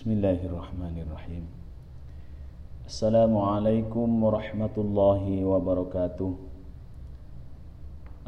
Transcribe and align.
بسم 0.00 0.16
الله 0.16 0.40
الرحمن 0.48 0.96
الرحيم 1.04 1.44
السلام 2.88 3.36
عليكم 3.36 4.08
ورحمة 4.24 4.72
الله 4.72 5.24
وبركاته 5.44 6.30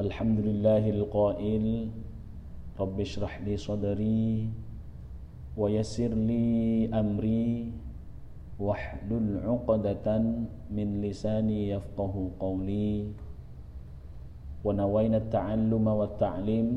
الحمد 0.04 0.38
لله 0.52 0.84
القائل 0.90 1.64
رب 2.76 2.96
اشرح 3.00 3.40
لي 3.48 3.56
صدري 3.56 4.52
ويسر 5.56 6.12
لي 6.12 6.92
أمري 6.92 7.72
واحلل 8.60 9.40
عقدة 9.40 10.06
من 10.68 11.00
لساني 11.00 11.72
يفقه 11.72 12.14
قولي 12.36 13.08
ونوينا 14.60 15.16
التعلم 15.24 15.86
والتعليم 15.88 16.68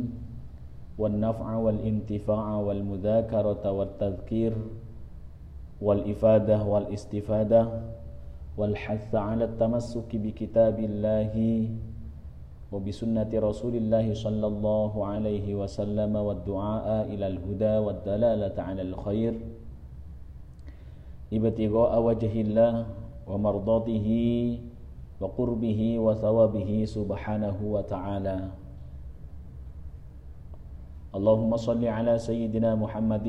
والنفع 0.98 1.56
والانتفاع 1.56 2.48
والمذاكرة 2.56 3.72
والتذكير 3.72 4.54
والإفادة 5.82 6.64
والاستفادة 6.64 7.62
والحث 8.58 9.16
على 9.16 9.44
التمسك 9.44 10.16
بكتاب 10.16 10.80
الله 10.80 11.36
وبسنة 12.72 13.32
رسول 13.34 13.76
الله 13.76 14.14
صلى 14.14 14.48
الله 14.48 14.94
عليه 15.06 15.48
وسلم 15.56 16.16
والدعاء 16.16 16.88
إلى 17.14 17.28
الهدى 17.28 17.76
والدلالة 17.78 18.56
على 18.62 18.82
الخير. 18.82 19.34
ابتغاء 21.34 21.94
وجه 22.02 22.34
الله 22.42 22.74
ومرضاته 23.28 24.08
وقربه 25.22 26.00
وثوابه 26.00 26.72
سبحانه 26.86 27.58
وتعالى. 27.64 28.40
اللهم 31.16 31.52
صل 31.58 31.84
على 31.86 32.14
سيدنا 32.20 32.76
محمد 32.76 33.28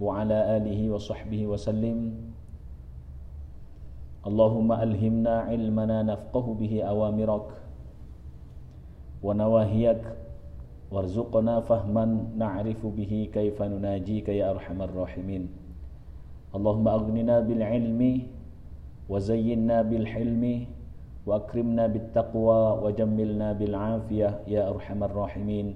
وعلى 0.00 0.38
آله 0.56 0.80
وصحبه 0.90 1.46
وسلم. 1.46 1.98
اللهم 4.26 4.72
ألهمنا 4.72 5.34
علمنا 5.40 6.02
نفقه 6.02 6.46
به 6.54 6.82
أوامرك 6.82 7.48
ونواهيك. 9.22 10.02
وارزقنا 10.94 11.60
فهما 11.60 12.04
نعرف 12.38 12.86
به 12.86 13.12
كيف 13.34 13.58
نناجيك 13.62 14.28
يا 14.28 14.50
أرحم 14.54 14.78
الراحمين. 14.82 15.48
اللهم 16.54 16.86
أغننا 16.88 17.40
بالعلم 17.40 18.00
وزينا 19.08 19.82
بالحلم 19.82 20.44
وأكرمنا 21.26 21.84
بالتقوى 21.86 22.62
وجملنا 22.84 23.48
بالعافية 23.52 24.30
يا 24.46 24.62
أرحم 24.70 25.00
الراحمين. 25.04 25.66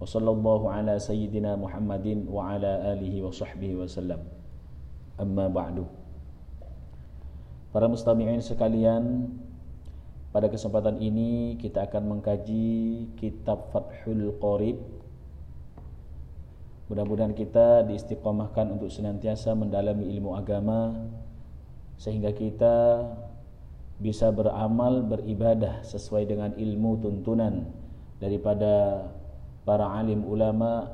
وصلى 0.00 0.30
الله 0.32 0.60
على 0.72 0.94
سيدنا 0.96 1.60
محمد 1.60 2.24
وعلى 2.24 2.72
آله 2.96 3.14
وصحبه 3.20 3.84
وسلم 3.84 4.20
أما 5.20 5.46
بعد 5.52 5.84
Para 7.70 7.86
mustami'in 7.86 8.42
sekalian 8.42 9.30
Pada 10.34 10.50
kesempatan 10.50 10.98
ini 10.98 11.54
kita 11.54 11.86
akan 11.86 12.18
mengkaji 12.18 13.06
kitab 13.14 13.70
Fathul 13.70 14.34
Qorib 14.42 14.80
Mudah-mudahan 16.90 17.30
kita 17.30 17.86
diistiqomahkan 17.86 18.74
untuk 18.74 18.90
senantiasa 18.90 19.54
mendalami 19.54 20.10
ilmu 20.10 20.34
agama 20.34 20.98
Sehingga 21.94 22.34
kita 22.34 23.06
bisa 24.02 24.32
beramal, 24.34 25.06
beribadah 25.06 25.86
sesuai 25.86 26.26
dengan 26.26 26.50
ilmu 26.58 26.98
tuntunan 27.06 27.70
Daripada 28.18 29.06
para 29.65 29.89
alim 29.97 30.21
ulama 30.23 30.87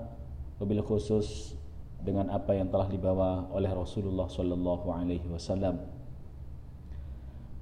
wabil 0.57 0.81
khusus 0.81 1.59
dengan 2.01 2.31
apa 2.33 2.57
yang 2.57 2.71
telah 2.71 2.89
dibawa 2.89 3.51
oleh 3.53 3.69
Rasulullah 3.69 4.25
sallallahu 4.25 4.87
alaihi 4.89 5.27
wasallam. 5.29 5.85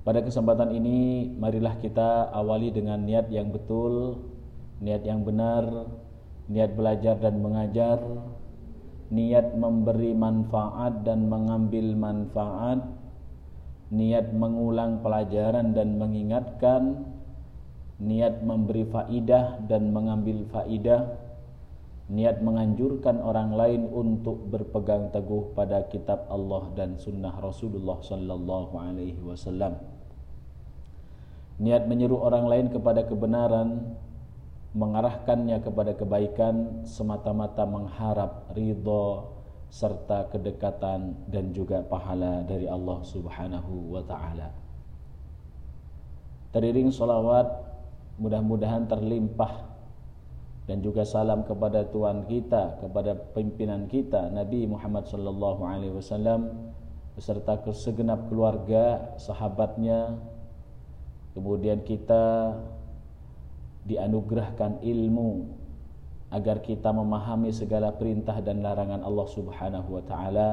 Pada 0.05 0.23
kesempatan 0.23 0.71
ini 0.71 1.27
marilah 1.35 1.75
kita 1.81 2.31
awali 2.31 2.71
dengan 2.71 3.03
niat 3.03 3.27
yang 3.27 3.51
betul, 3.51 4.23
niat 4.79 5.03
yang 5.03 5.27
benar, 5.27 5.91
niat 6.47 6.71
belajar 6.71 7.19
dan 7.19 7.43
mengajar, 7.43 7.99
niat 9.11 9.53
memberi 9.59 10.15
manfaat 10.15 11.03
dan 11.03 11.27
mengambil 11.27 11.93
manfaat, 11.99 12.79
niat 13.91 14.31
mengulang 14.31 15.03
pelajaran 15.03 15.75
dan 15.75 15.99
mengingatkan, 15.99 17.05
niat 17.99 18.41
memberi 18.41 18.87
faidah 18.87 19.59
dan 19.67 19.91
mengambil 19.91 20.47
faidah 20.47 21.19
niat 22.09 22.41
menganjurkan 22.41 23.21
orang 23.21 23.53
lain 23.53 23.85
untuk 23.85 24.49
berpegang 24.49 25.13
teguh 25.13 25.53
pada 25.53 25.85
kitab 25.91 26.25
Allah 26.31 26.71
dan 26.73 26.97
sunnah 26.97 27.37
Rasulullah 27.37 28.01
sallallahu 28.01 28.73
alaihi 28.79 29.21
wasallam 29.21 29.77
niat 31.59 31.85
menyeru 31.85 32.17
orang 32.17 32.47
lain 32.49 32.67
kepada 32.71 33.05
kebenaran 33.05 33.93
mengarahkannya 34.73 35.59
kepada 35.59 35.93
kebaikan 35.97 36.87
semata-mata 36.87 37.67
mengharap 37.67 38.47
ridha 38.55 39.27
serta 39.69 40.33
kedekatan 40.33 41.13
dan 41.29 41.53
juga 41.53 41.85
pahala 41.85 42.41
dari 42.41 42.65
Allah 42.65 43.05
Subhanahu 43.05 43.93
wa 43.93 44.01
taala. 44.01 44.49
Teriring 46.49 46.89
salawat 46.89 47.68
mudah-mudahan 48.19 48.85
terlimpah 48.85 49.69
dan 50.69 50.85
juga 50.85 51.01
salam 51.01 51.41
kepada 51.47 51.87
Tuhan 51.89 52.29
kita, 52.29 52.77
kepada 52.77 53.17
pimpinan 53.33 53.89
kita 53.89 54.29
Nabi 54.29 54.69
Muhammad 54.69 55.09
sallallahu 55.09 55.65
alaihi 55.65 55.97
wasallam 55.97 56.69
beserta 57.17 57.57
segenap 57.73 58.29
keluarga, 58.29 59.17
sahabatnya. 59.17 60.19
Kemudian 61.33 61.81
kita 61.81 62.53
dianugerahkan 63.87 64.83
ilmu 64.85 65.49
agar 66.29 66.61
kita 66.61 66.93
memahami 66.93 67.49
segala 67.49 67.89
perintah 67.89 68.37
dan 68.37 68.61
larangan 68.61 69.01
Allah 69.01 69.27
Subhanahu 69.27 69.89
wa 69.89 70.03
taala. 70.05 70.49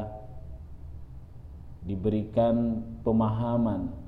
Diberikan 1.86 2.82
pemahaman 3.04 4.05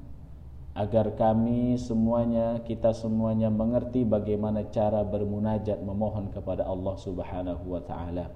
agar 0.78 1.18
kami 1.18 1.74
semuanya 1.74 2.62
kita 2.62 2.94
semuanya 2.94 3.50
mengerti 3.50 4.06
bagaimana 4.06 4.62
cara 4.70 5.02
bermunajat 5.02 5.82
memohon 5.82 6.30
kepada 6.30 6.62
Allah 6.62 6.94
Subhanahu 6.94 7.66
wa 7.66 7.82
taala. 7.82 8.30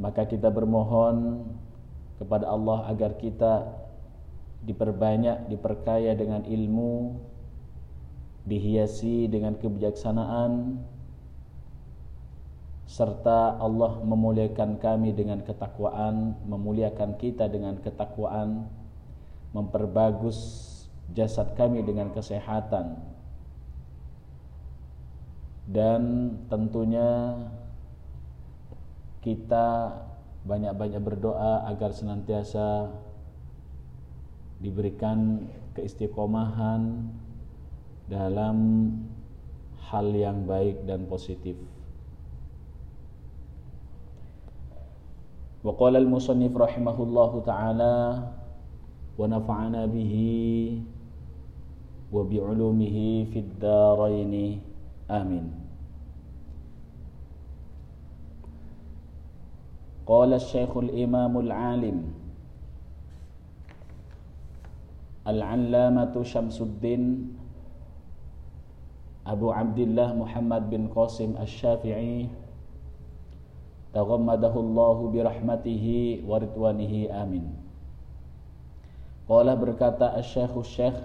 Maka 0.00 0.24
kita 0.24 0.48
bermohon 0.48 1.44
kepada 2.16 2.48
Allah 2.48 2.88
agar 2.88 3.20
kita 3.20 3.68
diperbanyak, 4.64 5.52
diperkaya 5.52 6.16
dengan 6.16 6.48
ilmu, 6.48 7.20
dihiasi 8.48 9.28
dengan 9.28 9.60
kebijaksanaan 9.60 10.80
serta 12.88 13.60
Allah 13.60 14.00
memuliakan 14.00 14.80
kami 14.80 15.12
dengan 15.12 15.44
ketakwaan, 15.44 16.32
memuliakan 16.48 17.20
kita 17.20 17.52
dengan 17.52 17.76
ketakwaan 17.84 18.72
memperbagus 19.52 20.38
jasad 21.12 21.52
kami 21.56 21.84
dengan 21.84 22.08
kesehatan 22.12 22.96
dan 25.68 26.34
tentunya 26.50 27.38
kita 29.22 29.94
banyak-banyak 30.42 30.98
berdoa 30.98 31.70
agar 31.70 31.94
senantiasa 31.94 32.90
diberikan 34.58 35.46
keistiqomahan 35.78 37.06
dalam 38.10 38.58
hal 39.86 40.10
yang 40.10 40.42
baik 40.42 40.82
dan 40.82 41.06
positif. 41.06 41.54
Wa 45.62 45.78
qala 45.78 46.02
al-musannif 46.02 46.50
rahimahullahu 46.50 47.46
taala 47.46 47.94
ونفعنا 49.17 49.85
به 49.85 50.13
وبعلومه 52.13 52.97
في 53.33 53.39
الدارين 53.39 54.33
آمين 55.11 55.45
قال 60.07 60.33
الشيخ 60.33 60.71
الإمام 60.77 61.33
العالم 61.39 61.97
العلامة 65.27 66.13
شمس 66.23 66.61
الدين 66.61 67.03
أبو 69.27 69.51
عبد 69.51 69.79
الله 69.79 70.09
محمد 70.15 70.63
بن 70.69 70.87
قاسم 70.87 71.35
الشافعي 71.35 72.27
تغمده 73.93 74.55
الله 74.59 74.97
برحمته 75.11 75.85
ورضوانه 76.27 76.93
آمين 77.11 77.60
Qala 79.32 79.56
berkata 79.56 80.12
Asy-Syaikh 80.12 80.60
Syekh 80.60 80.98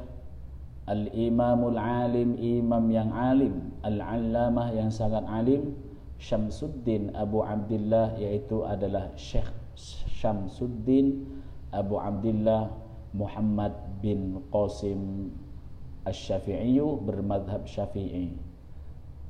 Al-Imamul 0.83 1.79
Alim 1.79 2.35
imam 2.35 2.91
yang 2.91 3.15
alim, 3.15 3.71
al-allamah 3.87 4.67
yang 4.75 4.91
sangat 4.91 5.23
alim, 5.31 5.71
Syamsuddin 6.19 7.15
Abu 7.15 7.39
Abdullah 7.39 8.19
yaitu 8.19 8.67
adalah 8.67 9.15
Syekh 9.15 9.47
Syamsuddin 10.19 11.23
Abu 11.71 12.03
Abdullah 12.03 12.67
Muhammad 13.15 13.71
bin 14.03 14.43
Qasim 14.51 15.31
Asy-Syafi'i 16.03 16.83
bermadhab 16.83 17.63
Syafi'i. 17.63 18.35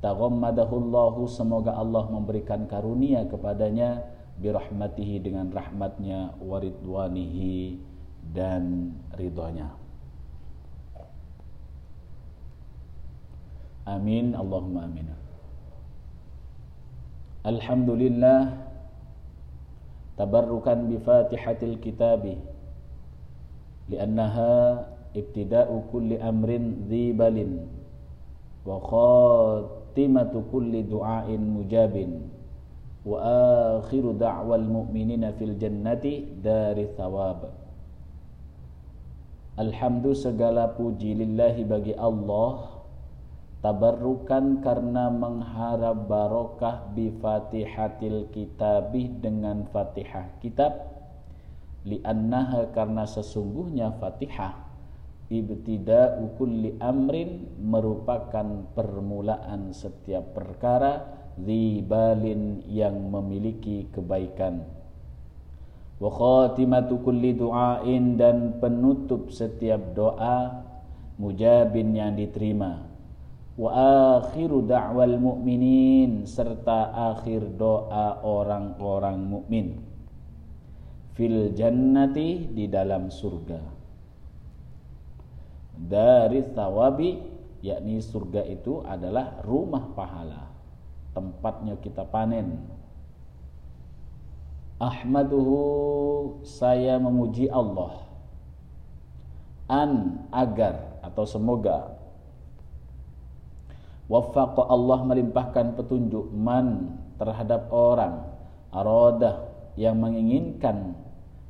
Taghammadahullahu 0.02 1.30
semoga 1.30 1.70
Allah 1.70 2.02
memberikan 2.10 2.66
karunia 2.66 3.30
kepadanya 3.30 4.02
birahmatihi 4.42 5.22
dengan 5.22 5.54
rahmatnya 5.54 6.34
waridwanihi 6.42 7.87
dan 8.32 8.92
ridhonya. 9.16 9.72
Amin 13.88 14.36
Allahumma 14.36 14.84
amin. 14.84 15.08
Alhamdulillah 17.48 18.52
tabarrukan 20.20 20.92
bi 20.92 21.00
Fatihatil 21.00 21.80
Kitab 21.80 22.28
li'annaha 23.88 24.84
ibtida'u 25.16 25.88
kulli 25.88 26.20
amrin 26.20 26.84
dhibalin 26.92 27.64
wa 28.68 28.76
khatimatu 28.76 30.44
kulli 30.52 30.84
du'ain 30.84 31.40
mujabin 31.40 32.28
wa 33.08 33.16
akhiru 33.80 34.12
da'wal 34.12 34.68
mu'minina 34.68 35.32
fil 35.40 35.56
jannati 35.56 36.28
dari 36.44 36.92
thawab 36.92 37.67
Alhamdulillah 39.58 40.22
segala 40.30 40.64
puji 40.70 41.18
lillahi 41.18 41.66
bagi 41.66 41.90
Allah. 41.98 42.78
Tabarrukan 43.58 44.62
karena 44.62 45.10
mengharap 45.10 46.06
barokah 46.06 46.86
bi 46.94 47.10
fatihatil 47.18 48.30
kitabih 48.30 49.18
dengan 49.18 49.66
fatihah 49.74 50.30
kitab. 50.38 50.78
Li'annaha 51.82 52.70
karena 52.70 53.02
sesungguhnya 53.02 53.98
fatihah. 53.98 54.62
Ibtida'u 55.26 56.38
kulli 56.38 56.78
amrin 56.78 57.58
merupakan 57.58 58.62
permulaan 58.78 59.74
setiap 59.74 60.38
perkara. 60.38 61.18
Zibalin 61.38 62.62
yang 62.66 63.10
memiliki 63.10 63.90
kebaikan 63.90 64.77
wa 65.98 66.10
khatimatu 66.10 67.02
kulli 67.02 67.34
du'ain 67.34 68.14
dan 68.14 68.62
penutup 68.62 69.34
setiap 69.34 69.94
doa 69.98 70.62
mujabin 71.18 71.94
yang 71.94 72.14
diterima. 72.14 72.86
Wa 73.58 73.70
akhiru 74.22 74.62
da'wal 74.62 75.18
mu'minin 75.18 76.22
serta 76.22 76.94
akhir 77.10 77.58
doa 77.58 78.22
orang-orang 78.22 79.18
mukmin. 79.18 79.82
Fil 81.18 81.50
jannati 81.58 82.46
di 82.54 82.70
dalam 82.70 83.10
surga. 83.10 83.58
Dari 85.74 86.54
tawabi 86.54 87.18
yakni 87.66 87.98
surga 87.98 88.46
itu 88.46 88.86
adalah 88.86 89.42
rumah 89.42 89.90
pahala. 89.90 90.46
Tempatnya 91.10 91.74
kita 91.82 92.06
panen 92.06 92.77
Ahmaduhu 94.78 95.58
saya 96.46 97.02
memuji 97.02 97.50
Allah. 97.50 98.06
An 99.66 100.22
agar 100.30 101.02
atau 101.02 101.26
semoga. 101.26 101.98
Waffaqa 104.06 104.70
Allah 104.70 104.98
melimpahkan 105.04 105.76
petunjuk 105.76 106.30
man 106.32 106.94
terhadap 107.18 107.68
orang. 107.74 108.24
Aradah 108.70 109.50
yang 109.74 109.98
menginginkan 109.98 110.94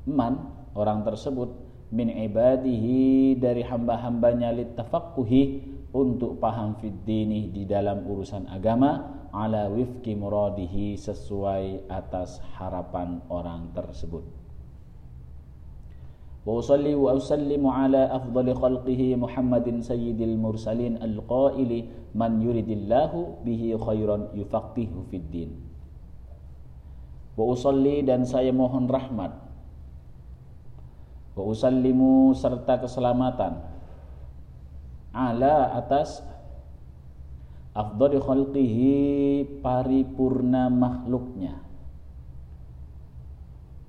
man 0.08 0.48
orang 0.72 1.04
tersebut 1.04 1.52
min 1.92 2.08
ibadihi 2.08 3.36
dari 3.36 3.60
hamba-hambanya 3.60 4.56
litafaqquhi 4.56 5.42
untuk 5.92 6.40
paham 6.40 6.76
fid 6.80 7.04
dini 7.04 7.48
di 7.52 7.64
dalam 7.64 8.04
urusan 8.04 8.48
agama 8.48 9.17
ala 9.32 9.68
wifki 9.68 10.16
muradihi 10.16 10.96
sesuai 10.96 11.88
atas 11.92 12.40
harapan 12.56 13.20
orang 13.28 13.72
tersebut. 13.76 14.24
Wa 16.48 16.64
usalli 16.64 16.96
wa 16.96 17.12
usallimu 17.12 17.68
ala 17.68 18.08
afdali 18.08 18.56
khalqihi 18.56 19.20
Muhammadin 19.20 19.84
sayyidil 19.84 20.40
mursalin 20.40 20.96
al-qaili 20.96 21.92
man 22.16 22.40
yuridillahu 22.40 23.44
bihi 23.44 23.76
khairan 23.76 24.32
yufaqihu 24.32 25.04
fiddin. 25.12 25.52
Wa 27.36 27.44
usalli 27.52 28.00
dan 28.00 28.24
saya 28.24 28.48
mohon 28.48 28.88
rahmat. 28.88 29.36
Wa 31.36 31.42
usallimu 31.44 32.32
serta 32.32 32.80
keselamatan 32.80 33.60
ala 35.12 35.76
atas 35.76 36.24
afdali 37.78 38.18
khalqihi 38.18 38.92
paripurna 39.62 40.66
makhluknya. 40.66 41.62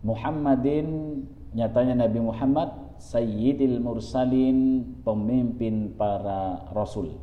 Muhammadin 0.06 0.88
nyatanya 1.57 2.06
Nabi 2.06 2.21
Muhammad 2.21 2.69
Sayyidil 3.01 3.81
Mursalin 3.81 4.86
pemimpin 5.01 5.97
para 5.97 6.69
rasul. 6.69 7.18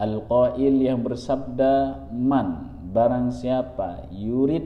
Al-Qail 0.00 0.80
yang 0.80 1.04
bersabda 1.04 2.08
man 2.12 2.80
barang 2.92 3.32
siapa 3.32 4.08
yurid 4.12 4.64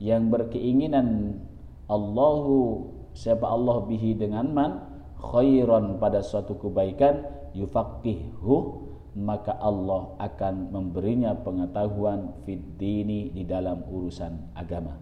yang 0.00 0.28
berkeinginan 0.28 1.40
Allahu 1.88 2.88
siapa 3.12 3.44
Allah 3.44 3.84
bihi 3.84 4.16
dengan 4.16 4.48
man 4.52 4.72
khairan 5.20 6.00
pada 6.00 6.24
suatu 6.24 6.56
kebaikan 6.56 7.24
yufaqihu 7.52 8.93
maka 9.14 9.54
Allah 9.62 10.18
akan 10.18 10.74
memberinya 10.74 11.38
pengetahuan 11.38 12.34
fid 12.42 12.78
dini 12.78 13.30
di 13.30 13.46
dalam 13.46 13.86
urusan 13.86 14.58
agama. 14.58 14.98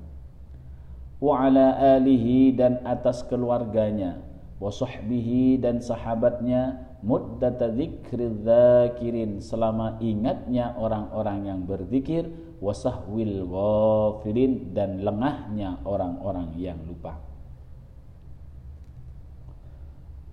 Wa 1.17 1.49
ala 1.49 1.97
alihi 1.97 2.53
dan 2.53 2.85
atas 2.85 3.25
keluarganya 3.25 4.20
wa 4.62 4.70
sahbihi 4.70 5.59
dan 5.59 5.82
sahabatnya 5.82 6.93
muddata 7.03 7.67
dzikri 7.67 9.43
selama 9.43 9.99
ingatnya 9.99 10.79
orang-orang 10.79 11.50
yang 11.50 11.61
berzikir 11.67 12.31
wasahwil 12.62 13.50
ghafilin 13.50 14.70
dan 14.70 15.03
lengahnya 15.03 15.82
orang-orang 15.82 16.55
yang 16.55 16.79
lupa. 16.87 17.19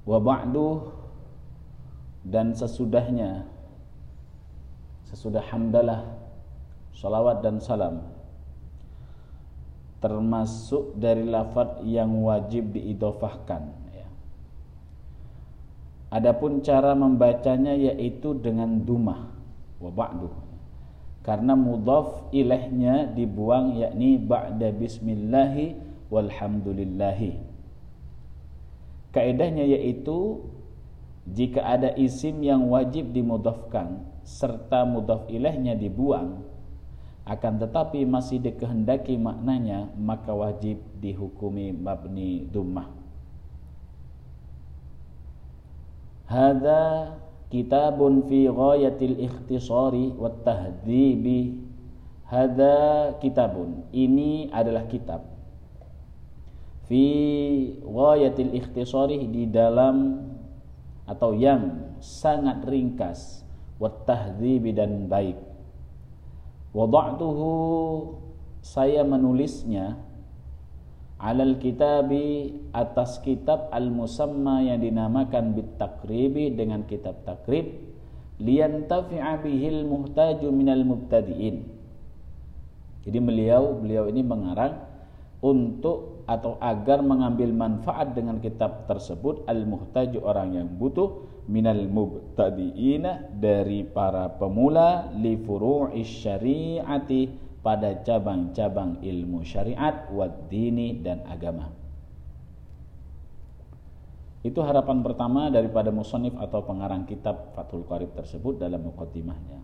Wa 0.05 0.21
ba'du 0.21 0.93
dan 2.21 2.53
sesudahnya 2.53 3.49
sesudah 5.09 5.41
hamdalah 5.49 6.05
salawat 6.93 7.41
dan 7.41 7.57
salam 7.57 8.05
termasuk 9.99 10.95
dari 10.95 11.27
lafaz 11.27 11.83
yang 11.83 12.23
wajib 12.23 12.71
diidofahkan 12.71 13.63
ya. 13.91 14.07
Adapun 16.09 16.63
cara 16.63 16.95
membacanya 16.95 17.75
yaitu 17.75 18.31
dengan 18.39 18.79
dumah 18.79 19.27
wa 19.83 19.91
ba'du. 19.91 20.31
Karena 21.19 21.53
mudhaf 21.53 22.31
ilahnya 22.31 23.11
dibuang 23.11 23.75
yakni 23.75 24.15
ba'da 24.17 24.71
bismillahi 24.71 25.75
walhamdulillahi. 26.07 27.35
Kaidahnya 29.11 29.67
yaitu 29.67 30.47
jika 31.27 31.61
ada 31.61 31.91
isim 31.99 32.39
yang 32.41 32.71
wajib 32.71 33.11
dimudhafkan 33.11 34.08
serta 34.29 34.85
mudhaf 34.85 35.25
ilahnya 35.25 35.73
dibuang 35.73 36.45
akan 37.25 37.53
tetapi 37.65 38.05
masih 38.05 38.37
dikehendaki 38.37 39.17
maknanya 39.17 39.89
maka 39.97 40.29
wajib 40.29 40.77
dihukumi 41.01 41.73
mabni 41.73 42.45
dummah 42.45 42.93
Hada 46.29 47.17
kitabun 47.49 48.29
fi 48.29 48.45
ghayatil 48.45 49.17
ikhtisari 49.17 50.13
wat 50.13 50.45
tahdzibi 50.45 51.69
Hada 52.29 53.17
kitabun. 53.17 53.89
Ini 53.89 54.53
adalah 54.53 54.85
kitab. 54.85 55.25
Fi 56.85 57.05
ghayatil 57.81 58.53
ikhtisari 58.53 59.25
di 59.25 59.49
dalam 59.49 60.29
atau 61.09 61.33
yang 61.33 61.97
sangat 61.97 62.61
ringkas 62.69 63.48
wat 63.79 64.05
tahdzibi 64.05 64.75
dan 64.75 65.07
baik 65.07 65.39
wada'tuhu 66.75 67.49
saya 68.59 69.07
menulisnya 69.07 69.97
alal 71.19 71.59
kitabi 71.59 72.55
atas 72.71 73.19
kitab 73.19 73.67
al 73.75 73.91
musamma 73.91 74.63
yang 74.63 74.79
dinamakan 74.79 75.55
bit 75.55 75.75
takribi 75.75 76.51
dengan 76.55 76.87
kitab 76.87 77.23
takrib 77.27 77.89
liyantafi'a 78.39 79.43
bihil 79.43 79.83
muhtaju 79.83 80.47
minal 80.55 80.87
mubtadi'in. 80.87 81.67
Jadi 83.03 83.19
beliau 83.19 83.75
beliau 83.75 84.07
ini 84.07 84.23
mengarang 84.23 84.79
untuk 85.39 86.23
atau 86.27 86.55
agar 86.59 87.03
mengambil 87.03 87.51
manfaat 87.51 88.15
dengan 88.15 88.39
kitab 88.39 88.87
tersebut 88.87 89.43
al 89.47 89.63
muhtaju 89.67 90.19
orang 90.23 90.55
yang 90.55 90.67
butuh 90.71 91.28
minal 91.49 91.89
mubtadi'ina 91.89 93.33
dari 93.33 93.81
para 93.81 94.29
pemula 94.37 95.09
li 95.17 95.33
furu'i 95.41 96.05
syari'ati 96.05 97.49
pada 97.65 98.05
cabang-cabang 98.05 99.01
ilmu 99.01 99.41
syariat 99.41 100.07
wad 100.13 100.47
dini 100.47 101.01
dan 101.01 101.25
agama. 101.25 101.73
Itu 104.39 104.63
harapan 104.63 105.03
pertama 105.03 105.51
daripada 105.51 105.91
musonif 105.91 106.31
atau 106.39 106.63
pengarang 106.63 107.03
kitab 107.03 107.51
Fathul 107.51 107.83
Qarib 107.83 108.15
tersebut 108.15 108.55
dalam 108.55 108.87
mukaddimahnya. 108.87 109.59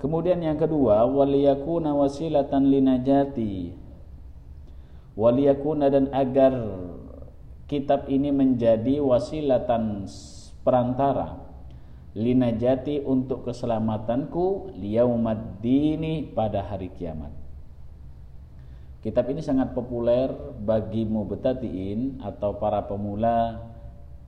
Kemudian 0.00 0.42
yang 0.42 0.58
kedua, 0.58 1.06
waliyakuna 1.06 1.94
wasilatan 1.94 2.66
linajati. 2.66 3.76
Waliyakuna 5.14 5.86
dan 5.92 6.10
agar 6.10 6.50
kitab 7.70 8.10
ini 8.10 8.34
menjadi 8.34 8.98
wasilatan 8.98 10.10
perantara 10.66 11.38
linajati 12.18 13.06
untuk 13.06 13.46
keselamatanku 13.46 14.74
liyaumaddini 14.74 16.34
pada 16.34 16.66
hari 16.66 16.90
kiamat. 16.90 17.30
Kitab 19.06 19.30
ini 19.30 19.38
sangat 19.38 19.70
populer 19.70 20.34
bagi 20.60 21.06
mubtadiin 21.06 22.18
atau 22.20 22.58
para 22.58 22.90
pemula 22.90 23.62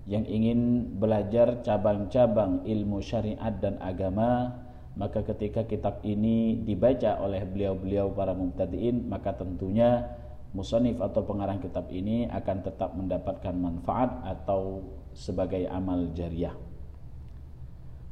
yang 0.07 0.23
ingin 0.23 0.95
belajar 1.03 1.67
cabang-cabang 1.67 2.63
ilmu 2.63 3.03
syariat 3.03 3.53
dan 3.59 3.77
agama 3.83 4.55
maka 4.95 5.25
ketika 5.27 5.67
kitab 5.67 6.01
ini 6.07 6.63
dibaca 6.63 7.19
oleh 7.21 7.43
beliau-beliau 7.45 8.15
para 8.15 8.35
mubtadiin 8.35 9.09
maka 9.11 9.35
tentunya 9.37 10.22
musonif 10.53 11.01
atau 11.01 11.25
pengarang 11.25 11.61
kitab 11.61 11.89
ini 11.89 12.29
akan 12.29 12.57
tetap 12.61 12.93
mendapatkan 12.93 13.57
manfaat 13.57 14.21
atau 14.25 14.85
sebagai 15.17 15.65
amal 15.69 16.13
jariah. 16.13 16.53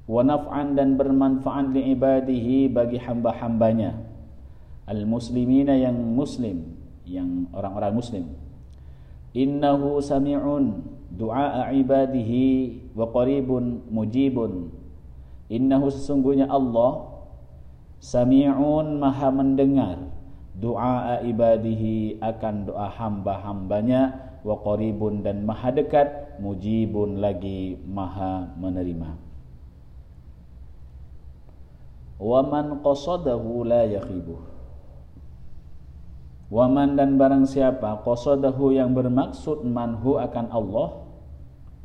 Wa 0.09 0.25
naf'an 0.25 0.75
dan 0.75 0.97
bermanfaat 0.97 1.71
li 1.71 1.95
ibadihi 1.95 2.73
bagi 2.73 2.99
hamba-hambanya. 2.99 3.95
Al-muslimina 4.91 5.77
yang 5.77 5.95
muslim 5.95 6.75
yang 7.07 7.47
orang-orang 7.55 7.95
muslim. 7.95 8.25
Innahu 9.31 10.03
sami'un 10.03 10.83
du'a 11.15 11.71
ibadihi 11.71 12.91
wa 12.97 13.07
qaribun 13.15 13.87
mujibun. 13.87 14.75
Innahu 15.47 15.93
sesungguhnya 15.95 16.51
Allah 16.51 17.07
sami'un 18.03 18.99
maha 18.99 19.29
mendengar 19.31 20.11
doa 20.61 21.25
ibadihi 21.25 22.21
akan 22.21 22.69
doa 22.69 22.93
hamba-hambanya. 22.93 24.29
Wa 24.45 24.61
qaribun 24.61 25.25
dan 25.25 25.49
maha 25.49 25.73
dekat. 25.73 26.39
Mujibun 26.41 27.21
lagi 27.21 27.77
maha 27.85 28.53
menerima. 28.57 29.11
Wa 32.21 32.41
man 32.45 32.85
qasadahu 32.85 33.65
la 33.65 33.89
yakhibuh. 33.89 34.51
Waman 36.51 36.99
dan 36.99 37.15
barang 37.15 37.47
siapa 37.47 38.03
qasadahu 38.03 38.75
yang 38.75 38.91
bermaksud 38.91 39.63
manhu 39.63 40.19
akan 40.19 40.51
Allah 40.51 41.07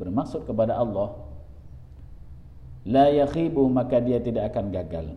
bermaksud 0.02 0.50
kepada 0.50 0.74
Allah 0.74 1.14
la 2.82 3.14
yakhibu 3.14 3.70
maka 3.70 4.02
dia 4.02 4.18
tidak 4.18 4.50
akan 4.50 4.74
gagal. 4.74 5.08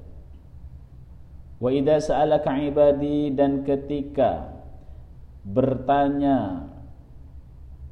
Wa 1.58 1.74
idza 1.74 1.98
sa'alaka 2.14 2.54
ibadi 2.54 3.34
dan 3.34 3.66
ketika 3.66 4.46
bertanya 5.42 6.70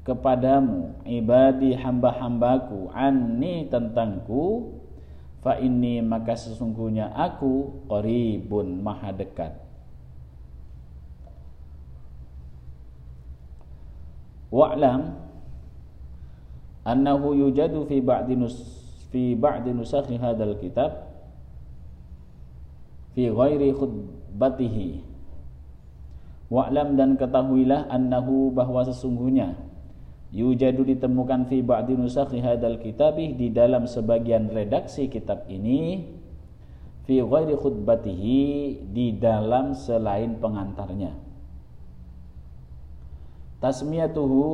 kepadamu 0.07 1.03
ibadi 1.03 1.75
hamba-hambaku 1.75 2.95
anni 2.95 3.67
tentangku 3.67 4.71
fa 5.43 5.59
inni 5.59 5.99
maka 5.99 6.39
sesungguhnya 6.39 7.11
aku 7.11 7.83
qaribun 7.91 8.87
maha 8.87 9.11
dekat. 9.11 9.59
Wa'lam 14.55 15.11
annahu 16.87 17.35
yujadu 17.35 17.83
fi 17.91 17.99
ba'di 17.99 18.39
nus 18.39 18.63
fi 19.11 19.35
ba'di 19.35 19.75
nusakhi 19.75 20.23
hadzal 20.23 20.55
kitab 20.63 21.06
fi 23.17 23.33
ghairi 23.33 23.73
khutbatihi. 23.73 25.01
Wa'lam 26.53 26.95
dan 27.01 27.17
ketahuilah 27.17 27.89
annahu 27.89 28.53
bahwa 28.53 28.85
sesungguhnya 28.87 29.57
yujadu 30.31 30.85
ditemukan 30.85 31.49
fi 31.49 31.65
ba'di 31.65 31.97
nusakhi 31.97 32.45
hadzal 32.45 32.77
kitabih 32.79 33.35
di 33.35 33.49
dalam 33.51 33.89
sebagian 33.89 34.53
redaksi 34.53 35.09
kitab 35.09 35.49
ini 35.49 36.05
fi 37.09 37.25
ghairi 37.25 37.57
khutbatihi 37.57 38.43
di 38.93 39.17
dalam 39.17 39.73
selain 39.73 40.37
pengantarnya. 40.37 41.17
Tasmiyatuhu 43.65 44.45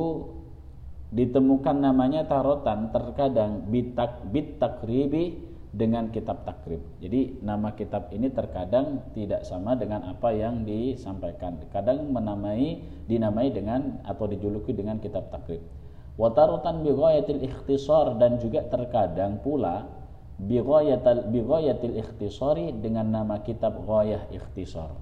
ditemukan 1.13 1.77
namanya 1.77 2.25
tarotan 2.25 2.89
terkadang 2.89 3.69
bitak 3.69 4.23
bit 4.33 4.57
takribi 4.57 5.52
dengan 5.73 6.13
kitab 6.13 6.45
takrib. 6.45 6.85
Jadi 7.01 7.41
nama 7.41 7.73
kitab 7.73 8.13
ini 8.13 8.29
terkadang 8.29 9.09
tidak 9.17 9.41
sama 9.41 9.73
dengan 9.73 10.05
apa 10.05 10.29
yang 10.29 10.61
disampaikan. 10.61 11.57
Kadang 11.73 12.13
menamai 12.13 12.77
dinamai 13.09 13.49
dengan 13.49 13.97
atau 14.05 14.29
dijuluki 14.29 14.77
dengan 14.77 15.01
kitab 15.01 15.33
takrib. 15.33 15.65
Watarotan 16.13 16.85
bighayatil 16.85 17.41
ikhtisar 17.41 18.21
dan 18.21 18.37
juga 18.37 18.61
terkadang 18.69 19.41
pula 19.41 19.89
bighayatil 20.37 21.33
bighayatil 21.33 21.97
ikhtisari 21.97 22.69
dengan 22.77 23.09
nama 23.09 23.41
kitab 23.41 23.73
ghayah 23.81 24.29
ikhtisar. 24.29 24.93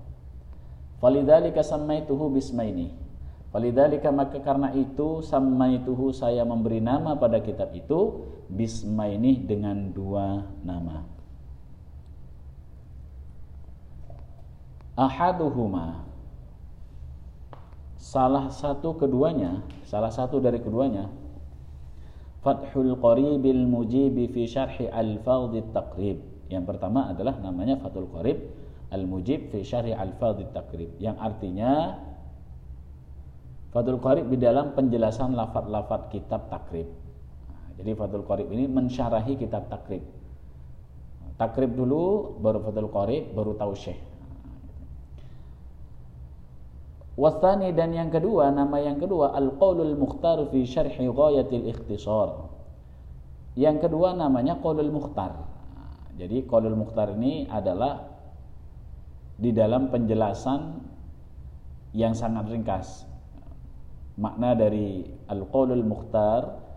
Falidzalika 1.04 1.68
sammaituhu 1.68 2.32
bismaini. 2.32 3.11
Walidzalika 3.52 4.16
maka 4.16 4.40
karena 4.40 4.72
itu 4.72 5.20
samaituhu 5.20 6.16
saya 6.16 6.48
memberi 6.48 6.80
nama 6.80 7.20
pada 7.20 7.44
kitab 7.44 7.76
itu 7.76 8.24
bisma 8.48 9.12
ini 9.12 9.44
dengan 9.44 9.92
dua 9.92 10.48
nama. 10.64 11.04
Ahaduhuma 14.96 16.08
salah 18.00 18.48
satu 18.52 18.96
keduanya, 18.96 19.64
salah 19.84 20.12
satu 20.12 20.40
dari 20.40 20.60
keduanya 20.64 21.12
Fathul 22.42 22.96
Qaribil 22.98 23.68
Mujibi 23.68 24.32
fi 24.32 24.48
Syarhi 24.48 24.88
Al-Fadhi 24.88 25.62
Taqrib. 25.76 26.18
Yang 26.48 26.64
pertama 26.72 27.12
adalah 27.12 27.36
namanya 27.40 27.80
Fathul 27.84 28.08
Qarib 28.12 28.40
Al-Mujib 28.92 29.52
fi 29.52 29.64
Syarhi 29.64 29.96
Al-Fadhi 29.96 30.52
Taqrib 30.52 31.00
yang 31.00 31.16
artinya 31.16 31.96
Fathul 33.72 34.04
Qarib 34.04 34.28
di 34.28 34.36
dalam 34.36 34.76
penjelasan 34.76 35.32
lafat-lafat 35.32 36.12
kitab 36.12 36.52
takrib. 36.52 36.92
Nah, 37.48 37.72
jadi 37.80 37.96
Fathul 37.96 38.28
Qarib 38.28 38.52
ini 38.52 38.68
mensyarahi 38.68 39.40
kitab 39.40 39.72
takrib. 39.72 40.04
Takrib 41.40 41.72
dulu, 41.80 42.36
baru 42.44 42.60
Fathul 42.68 42.92
Qarib, 42.92 43.32
baru 43.32 43.56
tausyih. 43.56 43.96
Wasani 47.16 47.72
dan 47.72 47.96
yang 47.96 48.12
kedua, 48.12 48.52
nama 48.52 48.76
yang 48.84 49.00
kedua 49.00 49.36
Al-Qaulul 49.40 49.96
Mukhtar 49.96 50.44
fi 50.52 50.68
Syarhi 50.68 51.08
Ghayatil 51.08 51.72
Ikhtisar. 51.72 52.52
Yang 53.56 53.88
kedua 53.88 54.16
namanya 54.16 54.60
Qaulul 54.60 54.92
Mukhtar. 54.92 55.48
Jadi 56.20 56.44
Qaulul 56.44 56.76
Mukhtar 56.76 57.16
ini 57.16 57.48
adalah 57.48 58.04
di 59.40 59.56
dalam 59.56 59.88
penjelasan 59.88 60.84
yang 61.96 62.16
sangat 62.16 62.48
ringkas 62.52 63.11
makna 64.20 64.58
dari 64.58 65.08
al-qaulul 65.32 65.86
mukhtar 65.86 66.72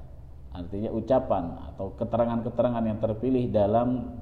artinya 0.55 0.91
ucapan 0.95 1.75
atau 1.75 1.99
keterangan-keterangan 1.99 2.85
yang 2.87 2.99
terpilih 3.03 3.51
dalam 3.51 4.19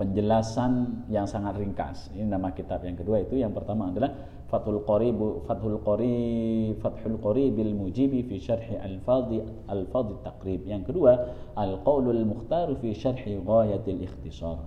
penjelasan 0.00 1.04
yang 1.12 1.28
sangat 1.28 1.60
ringkas. 1.60 2.08
Ini 2.16 2.24
nama 2.24 2.56
kitab 2.56 2.80
yang 2.88 2.96
kedua 2.96 3.20
itu 3.20 3.36
yang 3.36 3.52
pertama 3.52 3.92
adalah 3.92 4.08
Fathul 4.48 4.80
Qarib 4.88 5.44
Fathul 5.44 5.76
Qarib 5.84 6.80
Fathul 6.80 7.20
Qaribil 7.20 7.76
Mujibi 7.76 8.24
fi 8.24 8.40
syarhi 8.40 8.80
al-fadhi 8.80 9.44
al-fadhi 9.68 10.16
taqrib. 10.24 10.64
Yang 10.64 10.88
kedua 10.88 11.12
Al-Qaulul 11.52 12.24
Mukhtar 12.24 12.72
fi 12.80 12.96
syarhi 12.96 13.36
Ghayatil 13.36 14.00
Ikhtisar. 14.00 14.64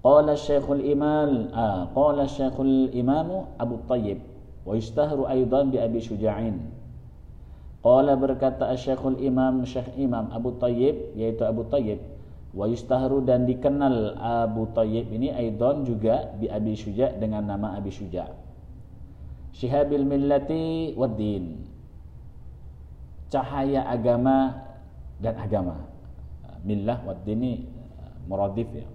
Qala 0.00 0.32
Syekhul 0.32 0.80
Imam 0.80 1.52
ah, 1.52 1.84
qala 1.92 2.24
Syekhul 2.24 2.88
Imam 2.96 3.52
Abu 3.60 3.84
wa 4.70 4.78
yustahru 4.78 5.26
aidan 5.26 5.74
bi 5.74 5.82
Abi 5.82 5.98
Syuja'in 5.98 6.70
Qala 7.80 8.14
berkata 8.14 8.70
Syekhul 8.78 9.18
Imam 9.18 9.66
Syekh 9.66 9.98
Imam 9.98 10.30
Abu 10.30 10.54
Tayyib 10.62 11.16
yaitu 11.18 11.42
Abu 11.42 11.66
Tayyib 11.66 11.98
wa 12.54 12.68
yustahru 12.68 13.24
dan 13.24 13.48
dikenal 13.48 14.20
Abu 14.20 14.68
Tayyib 14.70 15.08
ini 15.10 15.32
aidon 15.32 15.88
juga 15.88 16.28
bi 16.36 16.46
Abi 16.46 16.76
Syuja 16.76 17.14
dengan 17.16 17.46
nama 17.48 17.78
Abi 17.80 17.88
Syuja. 17.88 18.30
Syihabil 19.56 20.06
millati 20.06 20.94
wad 20.94 21.16
din. 21.18 21.66
Cahaya 23.30 23.86
agama 23.86 24.60
dan 25.22 25.38
agama. 25.38 25.76
Millah 26.66 27.00
wad 27.06 27.22
ini 27.24 27.64
muradif 28.28 28.68
ya. 28.74 28.86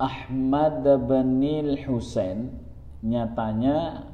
Ahmad 0.00 0.82
bin 1.06 1.68
Husain 1.86 2.63
nyatanya 3.04 4.08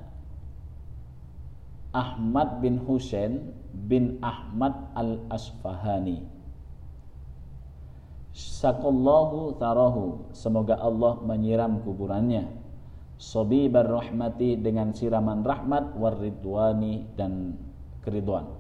Ahmad 1.94 2.59
bin 2.59 2.82
Husain 2.82 3.54
bin 3.70 4.18
Ahmad 4.23 4.90
al-Asfahani. 4.99 6.23
Sakallahu 8.30 9.59
tarahu. 9.59 10.30
Semoga 10.30 10.78
Allah 10.78 11.18
menyiram 11.23 11.82
kuburannya. 11.82 12.47
Sobibar 13.18 13.90
rahmati 13.90 14.54
dengan 14.54 14.94
siraman 14.94 15.42
rahmat 15.42 15.99
waridwani 15.99 17.11
dan 17.18 17.59
keriduan. 18.06 18.60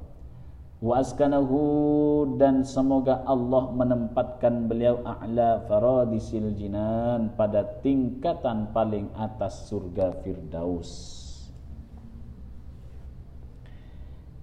Wa 0.80 1.04
askanahu 1.04 2.40
dan 2.40 2.64
semoga 2.64 3.20
Allah 3.28 3.68
menempatkan 3.68 4.64
beliau 4.64 5.04
a'la 5.04 5.60
faradisil 5.68 6.56
jinan 6.56 7.36
pada 7.36 7.84
tingkatan 7.84 8.72
paling 8.72 9.12
atas 9.12 9.68
surga 9.68 10.24
Firdaus. 10.24 10.88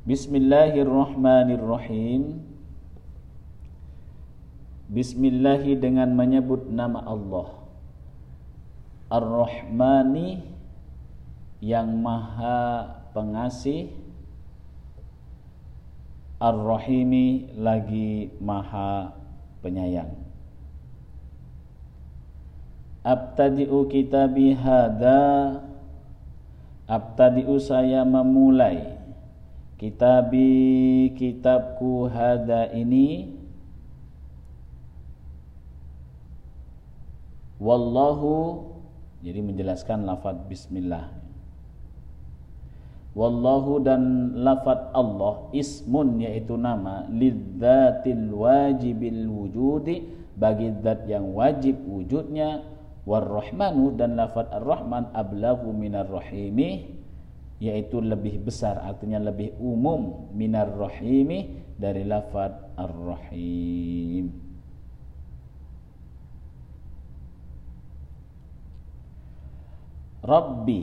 Bismillahirrahmanirrahim. 0.06 2.46
Bismillahi 4.94 5.74
dengan 5.74 6.14
menyebut 6.14 6.70
nama 6.70 7.02
Allah. 7.02 7.50
Ar-Rahmani 9.10 10.54
Yang 11.58 11.90
maha 11.98 12.94
pengasih 13.18 13.90
Ar-Rahimi 16.38 17.58
lagi 17.58 18.30
maha 18.38 19.14
penyayang. 19.66 20.14
Abtadi'u 23.02 23.90
kitabi 23.90 24.54
hada. 24.54 25.64
Abtadi'u 26.88 27.58
saya 27.60 28.08
memulai 28.08 28.98
Kitabi 29.78 31.14
kitabku 31.14 32.10
hada 32.10 32.74
ini. 32.74 33.38
Wallahu 37.62 38.66
Jadi 39.22 39.42
menjelaskan 39.42 40.06
lafad 40.06 40.46
bismillah 40.46 41.10
Wallahu 43.18 43.82
dan 43.82 44.32
lafad 44.46 44.94
Allah 44.94 45.50
Ismun 45.50 46.22
yaitu 46.22 46.54
nama 46.54 47.10
Lidzatil 47.10 48.30
wajibil 48.30 49.26
wujudi 49.26 50.06
Bagi 50.38 50.70
zat 50.86 51.10
yang 51.10 51.34
wajib 51.34 51.82
wujudnya 51.82 52.62
Warrahmanu 53.10 53.98
dan 53.98 54.22
lafad 54.22 54.54
ar-Rahman 54.54 55.10
Ablahu 55.18 55.74
minar 55.74 56.06
rahimih 56.06 56.94
yaitu 57.58 57.98
lebih 57.98 58.46
besar 58.46 58.78
artinya 58.86 59.18
lebih 59.18 59.58
umum 59.58 60.30
minar 60.38 60.70
rahimi 60.70 61.58
dari 61.74 62.06
lafad 62.06 62.54
ar-rahim. 62.78 64.30
Rabbi 70.22 70.82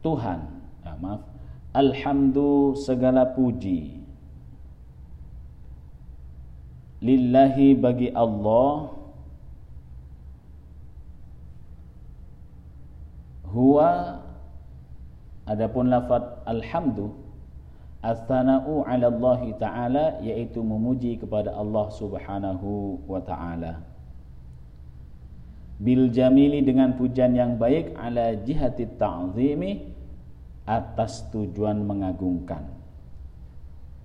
Tuhan. 0.00 0.40
Ah, 0.86 0.96
maaf 1.02 1.35
Alhamdu 1.76 2.72
segala 2.72 3.36
puji 3.36 4.00
Lillahi 7.04 7.76
bagi 7.76 8.08
Allah 8.16 8.96
Huwa 13.52 14.24
Adapun 15.44 15.92
lafaz 15.92 16.40
alhamdu 16.48 17.12
as-sana'u 18.00 18.82
'ala 18.88 19.12
Allah 19.12 19.40
taala 19.60 20.04
yaitu 20.24 20.64
memuji 20.64 21.20
kepada 21.20 21.54
Allah 21.54 21.86
Subhanahu 21.94 22.98
wa 23.06 23.22
taala. 23.22 23.78
Bil 25.78 26.10
jamili 26.10 26.66
dengan 26.66 26.98
pujian 26.98 27.38
yang 27.38 27.62
baik 27.62 27.94
ala 27.94 28.34
jihati 28.42 28.90
ta'zimi 28.98 29.95
atas 30.66 31.24
tujuan 31.30 31.80
mengagungkan. 31.86 32.66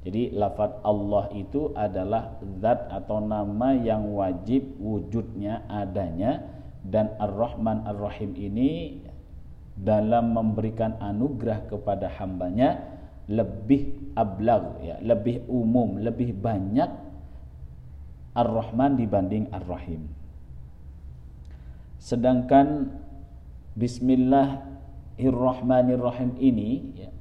Jadi 0.01 0.33
lafaz 0.33 0.81
Allah 0.81 1.29
itu 1.37 1.73
adalah 1.77 2.41
zat 2.57 2.89
atau 2.89 3.21
nama 3.21 3.73
yang 3.77 4.09
wajib 4.17 4.65
wujudnya 4.81 5.65
adanya 5.69 6.41
dan 6.81 7.13
Ar-Rahman 7.21 7.85
Ar-Rahim 7.85 8.33
ini 8.33 8.97
dalam 9.77 10.33
memberikan 10.33 10.97
anugerah 10.97 11.69
kepada 11.69 12.09
hambanya 12.17 12.81
lebih 13.29 14.13
ablag 14.17 14.81
ya 14.81 14.97
lebih 15.05 15.45
umum 15.45 16.01
lebih 16.01 16.33
banyak 16.33 16.89
Ar-Rahman 18.33 18.97
dibanding 18.97 19.53
Ar-Rahim 19.53 20.09
sedangkan 22.01 22.89
Bismillahirrahmanirrahim 25.11 26.39
ini 26.39 26.71
ya, 26.95 27.11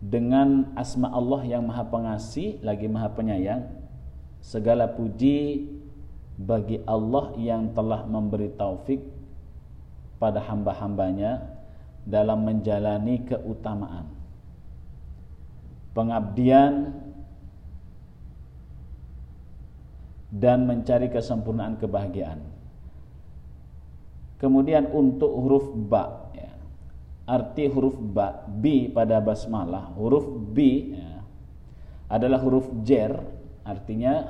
dengan 0.00 0.72
asma 0.80 1.12
Allah 1.12 1.44
yang 1.44 1.68
maha 1.68 1.84
pengasih 1.84 2.56
lagi 2.64 2.88
maha 2.88 3.12
penyayang 3.12 3.68
segala 4.40 4.88
puji 4.88 5.68
bagi 6.40 6.80
Allah 6.88 7.36
yang 7.36 7.76
telah 7.76 8.08
memberi 8.08 8.48
taufik 8.56 9.04
pada 10.16 10.40
hamba-hambanya 10.40 11.52
dalam 12.08 12.40
menjalani 12.40 13.28
keutamaan. 13.28 14.08
Pengabdian 15.92 16.96
dan 20.32 20.64
mencari 20.64 21.12
kesempurnaan 21.12 21.76
kebahagiaan. 21.76 22.40
Kemudian 24.40 24.88
untuk 24.94 25.28
huruf 25.28 25.74
ba 25.74 26.17
arti 27.28 27.68
huruf 27.68 28.00
ba 28.00 28.48
bi 28.48 28.88
pada 28.88 29.20
basmalah. 29.20 29.92
Huruf 29.92 30.24
bi 30.56 30.96
ya, 30.96 31.20
adalah 32.08 32.40
huruf 32.40 32.64
jer. 32.88 33.12
Artinya 33.68 34.24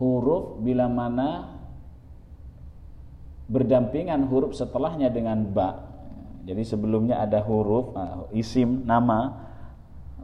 huruf 0.00 0.56
bila 0.64 0.88
mana 0.88 1.60
berdampingan 3.44 4.24
huruf 4.24 4.56
setelahnya 4.56 5.12
dengan 5.12 5.44
ba. 5.52 5.92
Jadi 6.48 6.64
sebelumnya 6.64 7.20
ada 7.20 7.44
huruf 7.44 7.92
uh, 7.92 8.28
isim 8.32 8.88
nama 8.88 9.44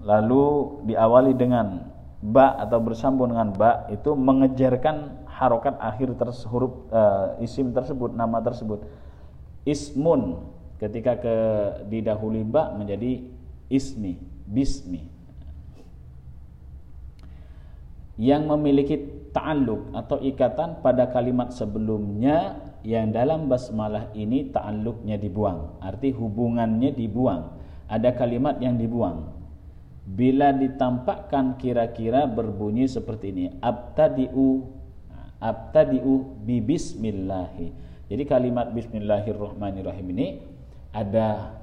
lalu 0.00 0.80
diawali 0.88 1.36
dengan 1.36 1.92
ba 2.20 2.56
atau 2.60 2.80
bersambung 2.80 3.32
dengan 3.32 3.52
ba 3.52 3.88
itu 3.92 4.12
mengejarkan 4.12 5.24
harokat 5.28 5.76
akhir 5.80 6.16
ters, 6.20 6.44
huruf 6.44 6.88
uh, 6.92 7.36
isim 7.40 7.72
tersebut 7.72 8.12
nama 8.12 8.40
tersebut. 8.44 8.84
Ismun 9.64 10.40
ketika 10.80 11.20
ke 11.20 11.36
didahului 11.92 12.42
ba 12.48 12.72
menjadi 12.72 13.20
ismi 13.68 14.16
bismi 14.48 15.04
yang 18.20 18.48
memiliki 18.48 19.00
ta'alluq 19.32 19.96
atau 19.96 20.20
ikatan 20.20 20.84
pada 20.84 21.08
kalimat 21.08 21.56
sebelumnya 21.56 22.60
yang 22.84 23.12
dalam 23.12 23.48
basmalah 23.48 24.12
ini 24.12 24.52
ta'alluqnya 24.52 25.16
dibuang, 25.16 25.80
arti 25.80 26.12
hubungannya 26.12 26.92
dibuang. 26.92 27.56
Ada 27.88 28.12
kalimat 28.12 28.60
yang 28.60 28.76
dibuang. 28.76 29.40
Bila 30.04 30.52
ditampakkan 30.52 31.56
kira-kira 31.56 32.28
berbunyi 32.28 32.86
seperti 32.86 33.32
ini, 33.32 33.44
abtadi'u 33.60 34.68
abtadi'u 35.40 36.44
bi 36.44 36.60
bismillahi. 36.60 37.72
Jadi 38.10 38.22
kalimat 38.28 38.68
bismillahirrahmanirrahim 38.74 40.06
ini 40.12 40.26
ada 40.90 41.54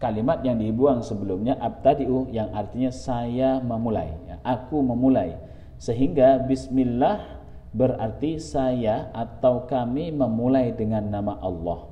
kalimat 0.00 0.40
yang 0.40 0.56
dibuang 0.56 1.04
sebelumnya 1.04 1.60
abtadi'u 1.60 2.32
yang 2.32 2.50
artinya 2.56 2.88
saya 2.88 3.60
memulai, 3.60 4.10
ya, 4.26 4.40
aku 4.40 4.80
memulai. 4.80 5.36
Sehingga 5.80 6.40
bismillah 6.44 7.40
berarti 7.72 8.40
saya 8.40 9.12
atau 9.12 9.68
kami 9.68 10.12
memulai 10.12 10.72
dengan 10.72 11.08
nama 11.08 11.36
Allah. 11.40 11.88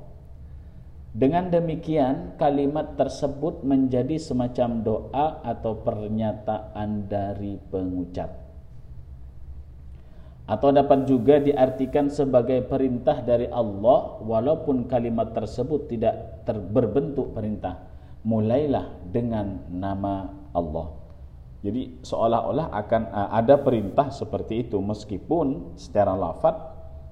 Dengan 1.09 1.49
demikian 1.49 2.37
kalimat 2.37 2.93
tersebut 2.93 3.65
menjadi 3.65 4.21
semacam 4.21 4.69
doa 4.85 5.41
atau 5.41 5.81
pernyataan 5.81 7.09
dari 7.09 7.57
pengucap. 7.73 8.48
Atau 10.49 10.73
dapat 10.73 11.05
juga 11.05 11.37
diartikan 11.37 12.09
sebagai 12.09 12.65
perintah 12.65 13.21
dari 13.21 13.45
Allah 13.53 14.17
walaupun 14.25 14.89
kalimat 14.89 15.29
tersebut 15.29 15.85
tidak 15.85 16.41
berbentuk 16.73 17.37
perintah. 17.37 17.85
Mulailah 18.25 18.97
dengan 19.13 19.61
nama 19.69 20.25
Allah. 20.49 20.99
Jadi 21.61 22.01
seolah-olah 22.01 22.73
akan 22.73 23.01
eh, 23.13 23.29
ada 23.45 23.61
perintah 23.61 24.09
seperti 24.09 24.65
itu 24.65 24.81
meskipun 24.81 25.77
secara 25.77 26.17
lafaz 26.17 26.57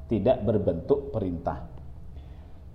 tidak 0.10 0.42
berbentuk 0.42 1.14
perintah. 1.14 1.68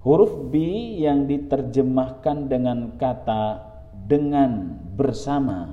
Huruf 0.06 0.46
B 0.46 0.54
yang 1.02 1.26
diterjemahkan 1.26 2.46
dengan 2.46 2.94
kata 3.02 3.66
dengan 4.06 4.78
bersama 4.94 5.70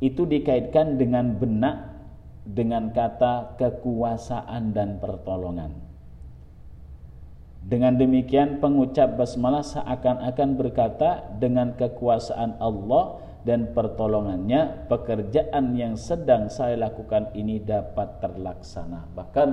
itu 0.00 0.24
dikaitkan 0.24 0.96
dengan 0.96 1.36
benak 1.36 1.89
dengan 2.44 2.90
kata 2.90 3.56
kekuasaan 3.60 4.72
dan 4.72 4.98
pertolongan. 4.98 5.72
Dengan 7.60 8.00
demikian 8.00 8.56
pengucap 8.56 9.20
basmalah 9.20 9.60
seakan-akan 9.60 10.50
berkata 10.56 11.28
dengan 11.36 11.76
kekuasaan 11.76 12.56
Allah 12.56 13.20
dan 13.44 13.76
pertolongannya 13.76 14.88
pekerjaan 14.88 15.76
yang 15.76 15.96
sedang 16.00 16.48
saya 16.48 16.80
lakukan 16.80 17.28
ini 17.36 17.60
dapat 17.60 18.24
terlaksana. 18.24 19.12
Bahkan 19.12 19.48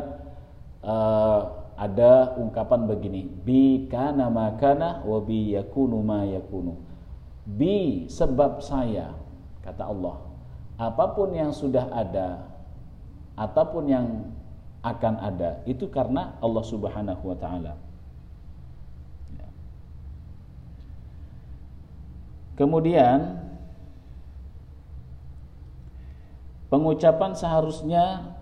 uh, 0.87 1.41
ada 1.77 2.33
ungkapan 2.41 2.89
begini 2.89 3.29
bi 3.29 3.85
kana 3.85 4.33
makana 4.33 5.05
wa 5.05 5.21
bi 5.21 5.53
yakunu 5.53 6.01
ma 6.01 6.25
yakunu 6.25 6.73
bi 7.45 8.09
sebab 8.09 8.65
saya 8.65 9.13
kata 9.61 9.85
Allah 9.85 10.17
apa 10.81 11.05
pun 11.13 11.37
yang 11.37 11.53
sudah 11.53 11.85
ada 11.93 12.46
ataupun 13.37 13.83
yang 13.85 14.05
akan 14.81 15.21
ada 15.21 15.61
itu 15.69 15.85
karena 15.87 16.33
Allah 16.41 16.63
Subhanahu 16.65 17.21
wa 17.21 17.37
taala 17.37 17.73
ya. 19.37 19.47
Kemudian 22.57 23.37
pengucapan 26.73 27.31
seharusnya 27.37 28.33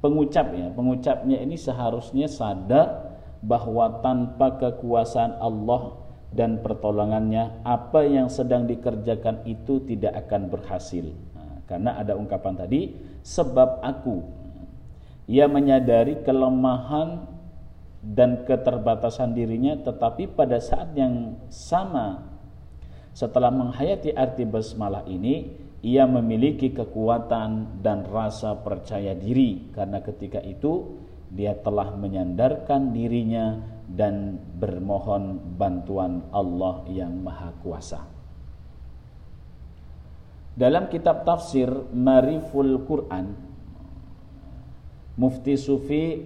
pengucap 0.00 0.52
ya, 0.52 0.68
pengucapnya 0.72 1.38
ini 1.40 1.56
seharusnya 1.56 2.28
sadar 2.28 3.16
bahwa 3.40 4.04
tanpa 4.04 4.60
kekuasaan 4.60 5.40
Allah 5.40 5.96
dan 6.30 6.60
pertolongannya 6.62 7.64
apa 7.64 8.04
yang 8.06 8.28
sedang 8.30 8.68
dikerjakan 8.68 9.44
itu 9.48 9.82
tidak 9.88 10.28
akan 10.28 10.52
berhasil. 10.52 11.10
Karena 11.70 11.94
ada 11.94 12.18
ungkapan 12.18 12.66
tadi 12.66 12.90
sebab 13.22 13.78
aku 13.78 14.18
ia 15.30 15.46
menyadari 15.46 16.26
kelemahan 16.26 17.22
dan 18.02 18.42
keterbatasan 18.42 19.30
dirinya 19.30 19.78
tetapi 19.78 20.34
pada 20.34 20.58
saat 20.58 20.90
yang 20.98 21.38
sama 21.46 22.26
setelah 23.14 23.54
menghayati 23.54 24.10
arti 24.10 24.42
basmalah 24.42 25.06
ini 25.06 25.54
ia 25.86 26.10
memiliki 26.10 26.74
kekuatan 26.74 27.80
dan 27.84 28.02
rasa 28.10 28.58
percaya 28.58 29.14
diri 29.14 29.70
karena 29.70 30.02
ketika 30.02 30.42
itu 30.42 30.98
dia 31.30 31.54
telah 31.62 31.94
menyandarkan 31.94 32.90
dirinya 32.90 33.62
dan 33.86 34.34
bermohon 34.58 35.54
bantuan 35.54 36.26
Allah 36.34 36.82
yang 36.90 37.22
Maha 37.22 37.54
Kuasa. 37.62 38.19
Dalam 40.60 40.92
kitab 40.92 41.24
tafsir 41.24 41.72
Mariful 41.88 42.84
Quran 42.84 43.32
Mufti 45.16 45.56
Sufi 45.56 46.20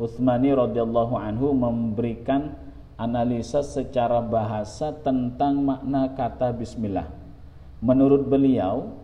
Uthmani 0.00 0.56
radhiyallahu 0.56 1.12
anhu 1.20 1.52
memberikan 1.52 2.56
analisa 2.96 3.60
secara 3.60 4.24
bahasa 4.24 4.96
tentang 5.04 5.60
makna 5.60 6.16
kata 6.16 6.56
bismillah 6.56 7.26
Menurut 7.84 8.24
beliau, 8.24 8.96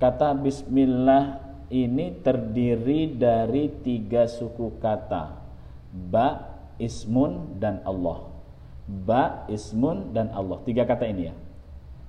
kata 0.00 0.32
bismillah 0.32 1.44
ini 1.68 2.16
terdiri 2.24 3.12
dari 3.12 3.68
tiga 3.84 4.24
suku 4.24 4.80
kata. 4.80 5.36
Ba, 5.92 6.56
ismun, 6.80 7.60
dan 7.60 7.84
Allah. 7.84 8.24
Ba, 8.88 9.44
ismun, 9.52 10.16
dan 10.16 10.32
Allah. 10.32 10.58
Tiga 10.64 10.88
kata 10.88 11.04
ini 11.04 11.28
ya. 11.28 11.34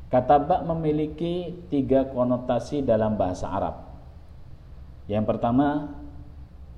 Kata 0.08 0.40
ba 0.40 0.64
memiliki 0.64 1.68
tiga 1.68 2.08
konotasi 2.08 2.80
dalam 2.80 3.20
bahasa 3.20 3.52
Arab. 3.52 3.76
Yang 5.12 5.26
pertama, 5.36 5.92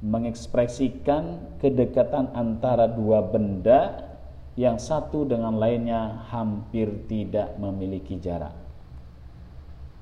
mengekspresikan 0.02 1.58
kedekatan 1.62 2.34
antara 2.34 2.90
dua 2.90 3.22
benda 3.22 4.10
yang 4.58 4.82
satu 4.82 5.30
dengan 5.30 5.62
lainnya 5.62 6.26
hampir 6.34 7.06
tidak 7.06 7.54
memiliki 7.62 8.18
jarak. 8.18 8.54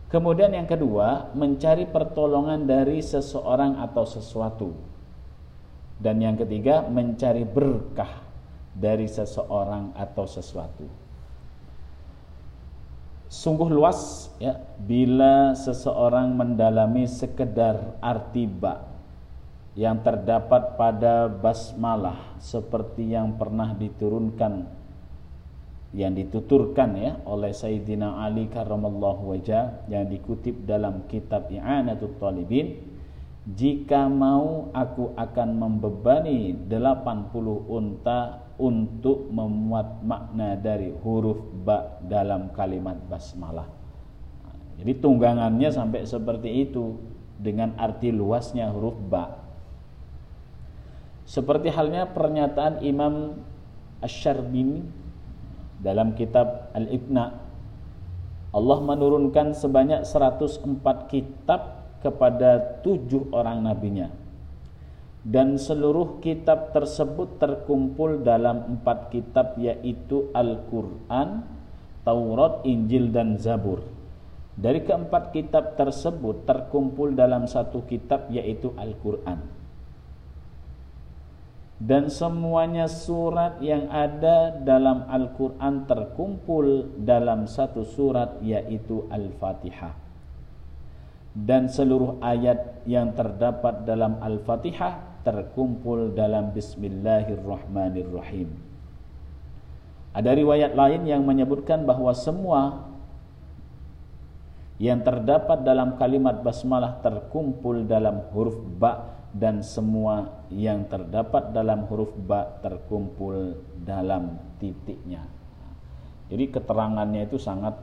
Kemudian 0.07 0.55
yang 0.55 0.71
kedua, 0.71 1.35
mencari 1.35 1.83
pertolongan 1.83 2.63
dari 2.63 3.03
seseorang 3.03 3.75
atau 3.83 4.07
sesuatu. 4.07 4.71
Dan 5.99 6.23
yang 6.23 6.39
ketiga, 6.39 6.87
mencari 6.87 7.43
berkah 7.43 8.23
dari 8.71 9.03
seseorang 9.03 9.91
atau 9.99 10.23
sesuatu. 10.23 11.06
Sungguh 13.27 13.67
luas 13.67 14.31
ya 14.39 14.55
bila 14.79 15.51
seseorang 15.51 16.31
mendalami 16.31 17.03
sekedar 17.03 17.99
arti 17.99 18.47
ba 18.47 18.87
yang 19.75 19.99
terdapat 19.99 20.79
pada 20.79 21.27
basmalah 21.27 22.39
seperti 22.39 23.11
yang 23.13 23.35
pernah 23.35 23.75
diturunkan 23.75 24.65
yang 25.91 26.15
dituturkan 26.15 26.95
ya 26.95 27.19
oleh 27.27 27.51
Sayyidina 27.51 28.23
Ali 28.23 28.47
karramallahu 28.47 29.35
wajah 29.35 29.87
yang 29.91 30.07
dikutip 30.07 30.63
dalam 30.63 31.03
kitab 31.11 31.51
I'anatul 31.51 32.15
Talibin 32.19 32.79
jika 33.47 34.07
mau 34.11 34.71
aku 34.71 35.15
akan 35.15 35.49
membebani 35.55 36.55
80 36.67 37.27
unta 37.71 38.46
untuk 38.57 39.29
memuat 39.29 40.01
makna 40.01 40.57
dari 40.57 40.89
huruf 40.89 41.37
ba 41.61 42.01
dalam 42.01 42.49
kalimat 42.53 42.97
basmalah. 43.05 43.69
Jadi 44.77 44.93
tunggangannya 44.97 45.69
sampai 45.69 46.05
seperti 46.05 46.69
itu 46.69 46.97
dengan 47.37 47.77
arti 47.77 48.09
luasnya 48.09 48.69
huruf 48.73 48.97
ba. 49.09 49.45
Seperti 51.25 51.69
halnya 51.69 52.09
pernyataan 52.09 52.81
Imam 52.81 53.41
Asy-Syarbini 54.01 54.81
dalam 55.81 56.17
kitab 56.17 56.73
Al-Ibna 56.73 57.25
Allah 58.55 58.79
menurunkan 58.81 59.53
sebanyak 59.53 60.01
104 60.07 60.81
kitab 61.11 61.61
kepada 62.01 62.81
tujuh 62.81 63.29
orang 63.29 63.61
nabinya 63.61 64.09
dan 65.27 65.59
seluruh 65.59 66.23
kitab 66.23 66.71
tersebut 66.71 67.35
terkumpul 67.35 68.23
dalam 68.23 68.79
empat 68.79 69.11
kitab 69.11 69.59
yaitu 69.59 70.31
Al-Quran, 70.31 71.43
Taurat, 72.07 72.63
Injil, 72.63 73.11
dan 73.11 73.35
Zabur. 73.35 73.83
Dari 74.55 74.87
keempat 74.87 75.35
kitab 75.35 75.75
tersebut 75.75 76.47
terkumpul 76.47 77.11
dalam 77.11 77.43
satu 77.43 77.83
kitab 77.83 78.31
yaitu 78.31 78.71
Al-Quran 78.79 79.57
dan 81.77 82.09
semuanya 82.09 82.89
surat 82.89 83.61
yang 83.61 83.85
ada 83.93 84.49
dalam 84.65 85.05
Al-Quran 85.05 85.85
terkumpul 85.85 86.89
dalam 87.05 87.45
satu 87.45 87.85
surat 87.85 88.41
yaitu 88.41 89.05
Al-Fatihah 89.13 89.93
dan 91.37 91.69
seluruh 91.69 92.17
ayat 92.17 92.81
yang 92.89 93.13
terdapat 93.13 93.85
dalam 93.85 94.17
Al-Fatihah 94.17 95.16
terkumpul 95.27 96.15
dalam 96.15 96.55
Bismillahirrahmanirrahim 96.55 98.47
ada 100.15 100.31
riwayat 100.31 100.71
lain 100.71 101.03
yang 101.03 101.27
menyebutkan 101.27 101.83
bahwa 101.83 102.15
semua 102.15 102.87
yang 104.79 105.03
terdapat 105.03 105.67
dalam 105.67 105.99
kalimat 105.99 106.39
basmalah 106.39 107.03
terkumpul 107.03 107.83
dalam 107.83 108.23
huruf 108.31 108.55
ba' 108.79 109.17
dan 109.37 109.61
semua 109.61 110.41
yang 110.49 110.89
terdapat 110.89 111.53
dalam 111.53 111.85
huruf 111.85 112.09
ba 112.17 112.57
terkumpul 112.65 113.61
dalam 113.77 114.41
titiknya. 114.57 115.21
Jadi 116.33 116.49
keterangannya 116.49 117.29
itu 117.29 117.37
sangat 117.37 117.77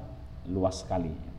luas 0.50 0.82
sekali. 0.82 1.33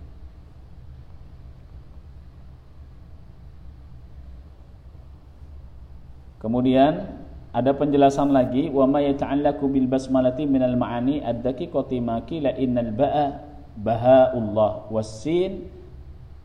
Kemudian 6.46 7.10
ada 7.50 7.74
penjelasan 7.74 8.30
lagi 8.30 8.70
wa 8.70 8.86
ma 8.86 9.02
yata'allaqu 9.02 9.66
bil 9.66 9.90
basmalati 9.90 10.46
minal 10.46 10.78
ma'ani 10.78 11.26
ad-daqiqati 11.26 11.98
ma 12.06 12.22
qila 12.22 12.54
innal 12.54 12.94
ba'a 12.94 13.42
bahaullah 13.82 14.86
was-sin 14.94 15.66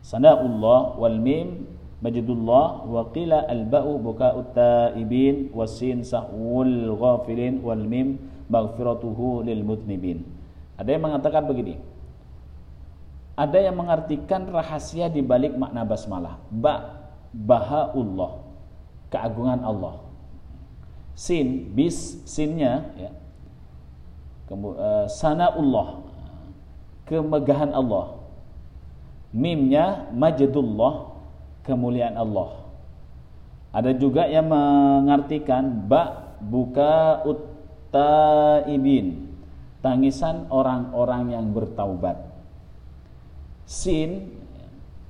sana'ullah 0.01 0.97
wal 0.97 1.21
mim 1.21 1.69
majidullah 2.01 2.89
wa 2.89 3.13
qila 3.13 3.45
al 3.45 3.69
ba'u 3.69 4.01
buka'ut 4.01 4.57
taibin 4.57 5.53
was-sin 5.53 6.01
sahwul 6.01 6.97
ghafilin 6.97 7.61
wal 7.61 7.85
mim 7.85 8.17
maghfiratuhu 8.49 9.45
lil 9.45 9.61
mudnibin. 9.61 10.25
Ada 10.81 10.97
yang 10.97 11.05
mengatakan 11.05 11.45
begini 11.45 11.77
ada 13.37 13.59
yang 13.61 13.77
mengartikan 13.77 14.49
rahasia 14.49 15.13
di 15.13 15.21
balik 15.21 15.53
makna 15.61 15.85
basmalah 15.85 16.41
ba 16.49 17.05
bahaullah 17.37 18.40
keagungan 19.11 19.61
Allah. 19.67 20.01
Sin 21.19 21.77
bis 21.77 22.23
sinnya 22.25 22.89
ya. 22.97 23.11
Uh, 24.51 25.07
sanaullah 25.07 26.03
kemegahan 27.07 27.71
Allah. 27.71 28.19
Mimnya 29.31 30.11
majadullah 30.11 31.15
kemuliaan 31.63 32.19
Allah. 32.19 32.67
Ada 33.71 33.95
juga 33.95 34.27
yang 34.27 34.51
mengartikan 34.51 35.87
ba 35.87 36.35
buka 36.43 37.23
utaibin 37.23 39.31
tangisan 39.79 40.51
orang-orang 40.51 41.31
yang 41.31 41.47
bertaubat. 41.55 42.19
Sin 43.71 44.35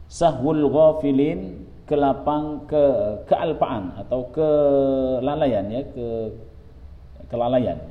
sahwul 0.04 0.68
ghafilin 0.68 1.64
kelapang 1.90 2.70
ke 2.70 2.84
kealpaan 3.26 3.98
atau 3.98 4.30
kelalaian 4.30 5.66
ya 5.66 5.82
ke 5.90 6.30
kelalaian 7.26 7.90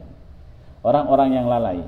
orang-orang 0.84 1.30
yang 1.36 1.48
lalai. 1.52 1.80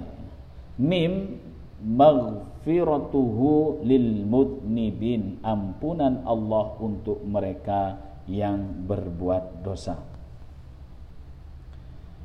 Mim 0.76 1.40
maghfiratuhu 1.82 3.84
lil 3.86 4.28
mudnibin. 4.28 5.40
Ampunan 5.42 6.24
Allah 6.28 6.76
untuk 6.80 7.24
mereka 7.24 7.98
yang 8.30 8.86
berbuat 8.86 9.66
dosa. 9.66 9.98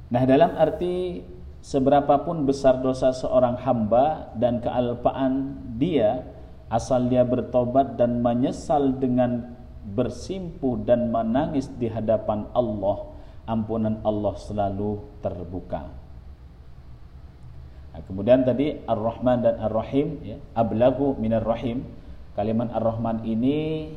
Nah 0.06 0.22
dalam 0.22 0.54
arti 0.54 1.18
seberapapun 1.66 2.46
besar 2.46 2.78
dosa 2.78 3.10
seorang 3.10 3.58
hamba 3.66 4.30
dan 4.38 4.62
kealpaan 4.62 5.58
dia 5.74 6.22
asal 6.70 7.10
dia 7.10 7.26
bertobat 7.26 7.98
dan 7.98 8.22
menyesal 8.22 8.94
dengan 9.02 9.55
bersimpuh 9.86 10.82
dan 10.82 11.14
menangis 11.14 11.70
di 11.78 11.86
hadapan 11.86 12.50
Allah 12.50 13.06
ampunan 13.46 14.02
Allah 14.02 14.34
selalu 14.34 15.22
terbuka. 15.22 15.86
Nah, 17.94 18.00
kemudian 18.04 18.42
tadi 18.42 18.82
Ar-Rahman 18.84 19.38
dan 19.40 19.54
Ar-Rahim 19.62 20.20
ya, 20.20 20.36
ablagu 20.52 21.14
minar 21.16 21.46
rahim. 21.46 21.86
Kalimat 22.36 22.68
Ar-Rahman 22.74 23.24
ini 23.24 23.88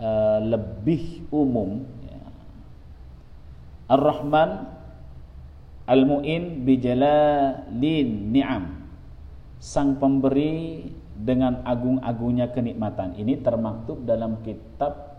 uh, 0.00 0.42
lebih 0.42 1.30
umum 1.30 1.86
ya. 2.02 2.18
Ar-Rahman 3.94 4.74
Al-Mu'in 5.86 6.66
bijalalin 6.66 8.34
ni'am. 8.34 8.90
Sang 9.62 10.02
pemberi 10.02 10.90
dengan 11.16 11.64
agung-agungnya 11.64 12.52
kenikmatan. 12.52 13.16
Ini 13.16 13.40
termaktub 13.40 14.04
dalam 14.04 14.44
kitab 14.44 15.16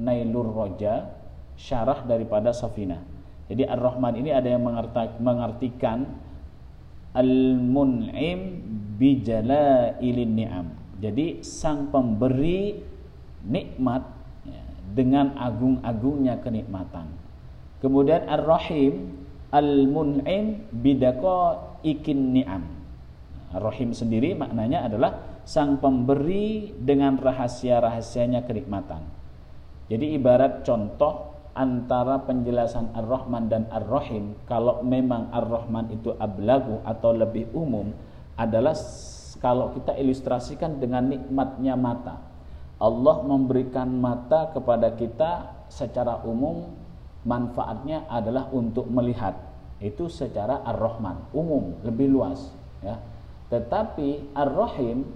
Nailur 0.00 0.48
Roja, 0.48 1.12
syarah 1.56 2.04
daripada 2.08 2.56
Safina. 2.56 3.00
Jadi 3.46 3.62
Ar-Rahman 3.68 4.16
ini 4.16 4.32
ada 4.32 4.48
yang 4.48 4.64
mengartikan 5.20 6.08
Al-Mun'im 7.16 8.40
bijalailin 8.96 10.32
ni'am. 10.36 10.66
Jadi 11.00 11.44
sang 11.44 11.88
pemberi 11.92 12.76
nikmat 13.44 14.02
ya, 14.44 14.64
dengan 14.92 15.36
agung-agungnya 15.36 16.40
kenikmatan. 16.44 17.08
Kemudian 17.80 18.28
Ar-Rahim 18.28 19.24
Al-Mun'im 19.52 20.68
bidako 20.74 21.56
ikin 21.86 22.36
ni'am 22.36 22.75
Rahim 23.54 23.94
sendiri 23.94 24.34
maknanya 24.34 24.90
adalah 24.90 25.42
sang 25.46 25.78
pemberi 25.78 26.74
dengan 26.74 27.14
rahasia-rahasianya 27.14 28.42
kenikmatan. 28.42 29.06
Jadi 29.86 30.18
ibarat 30.18 30.66
contoh 30.66 31.36
antara 31.54 32.20
penjelasan 32.26 32.90
Ar-Rahman 32.92 33.46
dan 33.46 33.70
Ar-Rahim 33.70 34.34
kalau 34.44 34.82
memang 34.82 35.30
Ar-Rahman 35.30 35.94
itu 35.94 36.12
ablagu 36.18 36.82
atau 36.82 37.14
lebih 37.14 37.48
umum 37.54 37.94
adalah 38.36 38.74
kalau 39.38 39.72
kita 39.72 39.94
ilustrasikan 39.96 40.82
dengan 40.82 41.08
nikmatnya 41.08 41.78
mata. 41.78 42.20
Allah 42.76 43.24
memberikan 43.24 43.88
mata 43.88 44.52
kepada 44.52 44.92
kita 44.92 45.64
secara 45.72 46.20
umum 46.28 46.76
manfaatnya 47.24 48.04
adalah 48.06 48.52
untuk 48.52 48.86
melihat. 48.92 49.32
Itu 49.80 50.08
secara 50.08 50.60
Ar-Rahman, 50.64 51.32
umum, 51.36 51.76
lebih 51.84 52.08
luas, 52.08 52.52
ya. 52.80 52.96
Tetapi 53.52 54.34
Ar-Rahim 54.34 55.06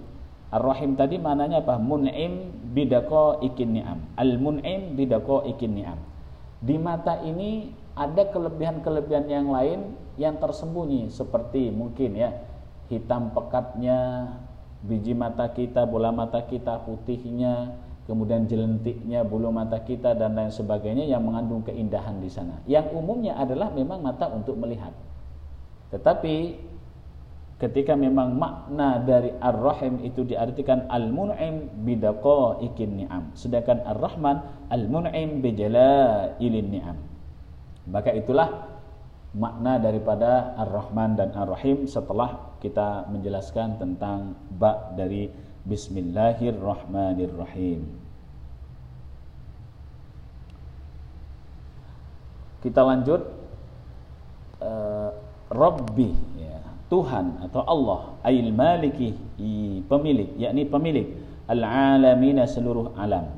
Ar-Rahim 0.51 0.99
tadi 0.99 1.15
mananya 1.15 1.63
apa? 1.63 1.79
Mun'im 1.79 2.51
bidako 2.75 3.39
ikin 3.39 3.79
ni'am. 3.79 3.99
Al-mun'im 4.19 4.99
bidako 4.99 5.47
ikin 5.47 5.79
ni'am. 5.79 5.99
Di 6.59 6.75
mata 6.75 7.23
ini 7.23 7.71
ada 7.95 8.27
kelebihan-kelebihan 8.27 9.31
yang 9.31 9.47
lain 9.47 9.95
yang 10.19 10.35
tersembunyi 10.43 11.07
seperti 11.07 11.71
mungkin 11.71 12.19
ya 12.19 12.35
hitam 12.91 13.31
pekatnya 13.31 14.27
biji 14.83 15.15
mata 15.15 15.47
kita, 15.55 15.87
bola 15.87 16.11
mata 16.11 16.43
kita, 16.43 16.83
putihnya, 16.83 17.79
kemudian 18.09 18.43
jelentiknya, 18.49 19.23
bulu 19.23 19.53
mata 19.55 19.79
kita 19.79 20.11
dan 20.17 20.35
lain 20.35 20.51
sebagainya 20.51 21.07
yang 21.07 21.23
mengandung 21.23 21.63
keindahan 21.63 22.19
di 22.19 22.27
sana. 22.27 22.59
Yang 22.67 22.91
umumnya 22.91 23.39
adalah 23.39 23.71
memang 23.71 24.03
mata 24.03 24.27
untuk 24.27 24.59
melihat. 24.59 24.91
Tetapi 25.95 26.59
ketika 27.61 27.93
memang 27.93 28.41
makna 28.41 28.97
dari 29.05 29.29
Ar-Rahim 29.37 30.01
itu 30.01 30.25
diartikan 30.25 30.89
Al-Mun'im 30.89 31.85
bidaqo 31.85 32.57
ikin 32.65 33.05
ni'am. 33.05 33.37
Sedangkan 33.37 33.85
Ar-Rahman 33.85 34.65
Al-Mun'im 34.73 35.45
ilin 36.41 36.67
ni'am. 36.73 36.97
Maka 37.85 38.17
itulah 38.17 38.65
makna 39.37 39.77
daripada 39.77 40.57
Ar-Rahman 40.57 41.13
dan 41.13 41.37
Ar-Rahim 41.37 41.85
setelah 41.85 42.57
kita 42.57 43.05
menjelaskan 43.13 43.77
tentang 43.77 44.33
ba 44.57 44.89
dari 44.97 45.29
Bismillahirrahmanirrahim. 45.61 47.85
Kita 52.65 52.81
lanjut. 52.81 53.21
Uh, 54.61 55.09
Rabbi 55.51 56.30
Tuhan 56.91 57.39
atau 57.39 57.63
Allah 57.63 58.19
ail 58.27 58.51
maliki 58.51 59.15
pemilik 59.87 60.27
yakni 60.35 60.67
pemilik 60.67 61.07
al 61.47 61.63
alamina 61.63 62.43
seluruh 62.43 62.91
alam. 62.99 63.31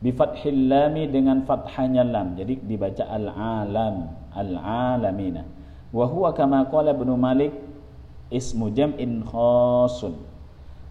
Bi 0.00 0.16
fathil 0.16 0.72
lam 0.72 0.96
dengan 1.12 1.44
fathanya 1.44 2.08
lam. 2.08 2.32
Jadi 2.32 2.64
dibaca 2.64 3.04
al 3.04 3.28
alam 3.28 4.08
al 4.32 4.52
alamina 4.96 5.44
wa 5.92 6.08
huwa 6.08 6.32
kama 6.32 6.64
qala 6.72 6.96
ibnu 6.96 7.20
malik 7.20 7.52
ismu 8.32 8.72
jam'in 8.72 9.20
khasun. 9.20 10.16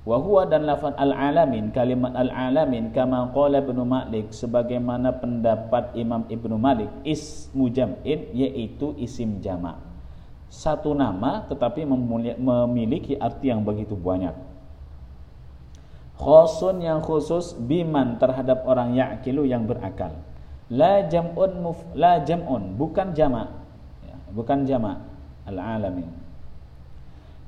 Wa 0.06 0.46
dan 0.46 0.70
lafaz 0.70 0.94
al 1.02 1.10
alamin 1.10 1.74
kalimat 1.74 2.14
al 2.14 2.30
alamin 2.30 2.94
kama 2.94 3.34
qala 3.34 3.66
ibnu 3.66 3.82
malik 3.82 4.30
sebagaimana 4.30 5.18
pendapat 5.18 5.98
Imam 5.98 6.30
Ibnu 6.30 6.62
Malik 6.62 6.94
ismu 7.02 7.74
jam'in 7.74 8.30
yaitu 8.30 8.94
isim 9.02 9.42
jama' 9.42 9.85
satu 10.56 10.96
nama 10.96 11.44
tetapi 11.52 11.84
memiliki 12.40 13.20
arti 13.20 13.52
yang 13.52 13.60
begitu 13.68 13.92
banyak. 13.92 14.32
Khosun 16.16 16.80
yang 16.80 17.04
khusus 17.04 17.52
biman 17.60 18.16
terhadap 18.16 18.64
orang 18.64 18.96
yakilu 18.96 19.44
yang 19.44 19.68
berakal. 19.68 20.16
La 20.72 21.04
jam'un 21.12 21.60
muf, 21.60 21.84
la 21.92 22.24
jam'un 22.24 22.80
bukan 22.80 23.12
jama' 23.12 23.52
ya, 24.08 24.16
bukan 24.32 24.64
jama' 24.64 24.96
al 25.44 25.60
alamin. 25.60 26.08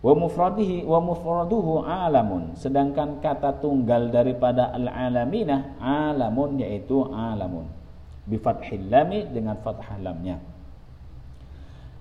Wa 0.04 0.14
mufradihi 0.14 0.86
wa 0.86 1.00
mufraduhu 1.02 1.88
alamun 1.88 2.54
sedangkan 2.54 3.24
kata 3.24 3.64
tunggal 3.64 4.14
daripada 4.14 4.70
al 4.70 4.86
alaminah 4.86 5.80
alamun 5.82 6.62
yaitu 6.62 7.02
alamun 7.10 7.66
bi 8.28 8.38
fathil 8.38 8.92
lami 8.92 9.26
dengan 9.32 9.58
fathah 9.64 9.98
lamnya 9.98 10.38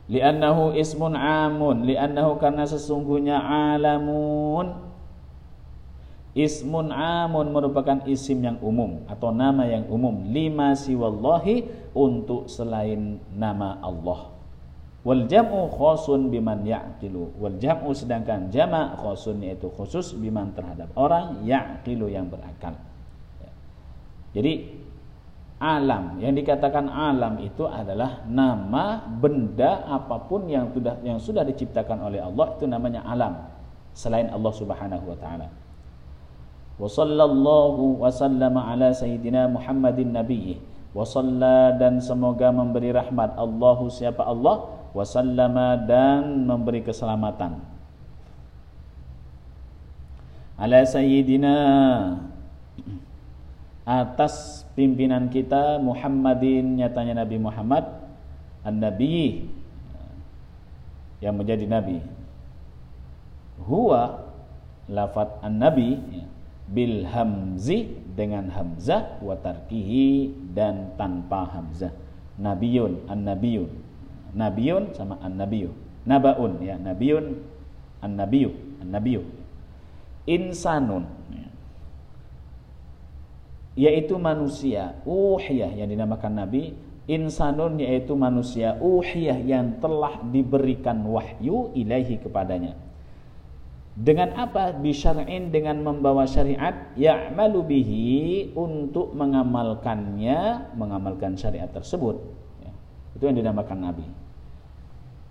li'annahu 0.07 0.77
ismun 0.79 1.14
amun 1.19 1.87
li'annahu 1.87 2.38
karena 2.38 2.66
sesungguhnya 2.66 3.42
alamun 3.42 4.87
Ismun 6.37 6.92
amun 6.92 7.49
merupakan 7.49 8.05
isim 8.05 8.45
yang 8.45 8.61
umum 8.61 9.09
atau 9.09 9.33
nama 9.33 9.64
yang 9.64 9.88
umum 9.88 10.29
lima 10.29 10.77
siwallahi 10.77 11.64
untuk 11.97 12.45
selain 12.53 13.16
nama 13.33 13.81
Allah. 13.81 14.37
Wal 15.01 15.25
jam'u 15.33 15.73
khosun 15.73 16.29
biman 16.29 16.61
ya'qilu. 16.61 17.40
Wal 17.40 17.57
jam'u 17.57 17.97
sedangkan 17.97 18.53
jama' 18.53 19.01
khosun 19.01 19.40
yaitu 19.49 19.73
khusus 19.73 20.12
biman 20.12 20.53
terhadap 20.53 20.92
orang 20.92 21.40
ya'qilu 21.40 22.12
yang 22.12 22.29
berakal. 22.29 22.77
Ya. 23.40 23.51
Jadi 24.37 24.53
alam. 25.57 26.21
Yang 26.21 26.45
dikatakan 26.45 26.88
alam 26.88 27.40
itu 27.40 27.64
adalah 27.64 28.25
nama 28.29 29.01
benda 29.09 29.88
apa 29.88 30.21
pun 30.29 30.45
yang 30.49 30.69
sudah 30.73 31.01
yang 31.01 31.16
sudah 31.16 31.42
diciptakan 31.49 32.05
oleh 32.05 32.21
Allah 32.21 32.47
itu 32.57 32.64
namanya 32.69 33.01
alam. 33.09 33.49
Selain 33.97 34.29
Allah 34.29 34.53
Subhanahu 34.53 35.05
wa 35.09 35.16
taala. 35.16 35.49
Wa 36.77 36.85
sallallahu 36.85 38.05
wa 38.05 38.12
sallama 38.12 38.69
ala 38.69 38.92
sayyidina 38.92 39.49
Muhammadin 39.49 40.12
nabiyyi. 40.12 40.61
Wa 40.92 41.05
dan 41.77 42.01
semoga 42.01 42.53
memberi 42.53 42.92
rahmat 42.92 43.37
Allahu 43.40 43.88
siapa 43.88 44.25
Allah. 44.29 44.69
Wa 44.92 45.05
sallama 45.05 45.81
dan 45.88 46.45
memberi 46.45 46.85
keselamatan. 46.85 47.61
Ala 50.57 50.85
sayyidina 50.85 51.57
atas 53.85 54.65
pimpinan 54.76 55.32
kita 55.32 55.80
Muhammadin 55.80 56.76
nyatanya 56.76 57.24
Nabi 57.24 57.36
Muhammad 57.40 57.84
an-nabi 58.62 59.48
yang 61.24 61.34
menjadi 61.40 61.64
nabi. 61.64 62.04
Huwa 63.64 64.20
lafat 64.86 65.40
an-nabi 65.40 65.96
ya 66.12 66.26
bil 66.66 67.08
hamzi 67.08 67.88
dengan 68.12 68.52
hamzah 68.52 69.22
wa 69.22 69.38
tarkihi 69.38 70.34
dan 70.52 70.92
tanpa 71.00 71.48
hamzah. 71.50 71.94
Nabiyun 72.36 73.08
an 73.08 73.24
nabiyun 74.36 74.92
sama 74.92 75.16
an 75.24 75.40
nabiyu 75.40 75.72
nabaun 76.04 76.60
ya 76.60 76.76
nabiyun 76.76 77.40
an 78.04 78.12
nabiyu 78.20 78.52
an 78.84 78.92
nabiyu 78.92 79.24
insanun 80.28 81.08
yaitu 83.76 84.16
manusia 84.16 84.96
uhiyah 85.04 85.70
yang 85.76 85.92
dinamakan 85.92 86.42
nabi 86.42 86.72
insanun 87.06 87.78
yaitu 87.78 88.16
manusia 88.16 88.80
uhiyah 88.82 89.38
yang 89.44 89.78
telah 89.78 90.18
diberikan 90.26 91.04
wahyu 91.06 91.70
ilaihi 91.76 92.18
kepadanya 92.18 92.74
dengan 93.96 94.36
apa? 94.36 94.76
Bisyar'in 94.76 95.48
dengan 95.48 95.80
membawa 95.80 96.28
syariat 96.28 96.92
ya'malu 97.00 97.64
bihi 97.64 98.12
untuk 98.52 99.16
mengamalkannya, 99.16 100.68
mengamalkan 100.76 101.32
syariat 101.40 101.72
tersebut. 101.72 102.20
Ya. 102.60 102.72
Itu 103.16 103.24
yang 103.24 103.40
dinamakan 103.40 103.80
nabi. 103.80 104.06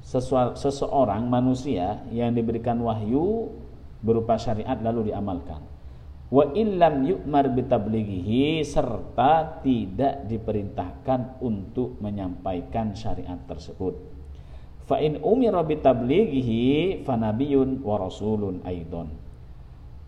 seseorang 0.05 1.25
manusia 1.25 2.05
yang 2.13 2.29
diberikan 2.37 2.77
wahyu 2.77 3.49
berupa 4.05 4.37
syariat 4.37 4.77
lalu 4.77 5.09
diamalkan. 5.09 5.65
Wa 6.25 6.49
illam 6.57 7.05
yu'mar 7.05 7.53
bitablighihi 7.53 8.65
serta 8.65 9.61
tidak 9.61 10.25
diperintahkan 10.25 11.37
untuk 11.41 12.01
menyampaikan 12.01 12.97
syariat 12.97 13.37
tersebut. 13.45 13.93
Fa 14.85 15.01
in 15.01 15.21
umira 15.21 15.61
bitablighihi 15.61 17.01
fanabiyun 17.05 17.81
wa 17.81 18.01
rasulun 18.01 18.61
aidon 18.65 19.24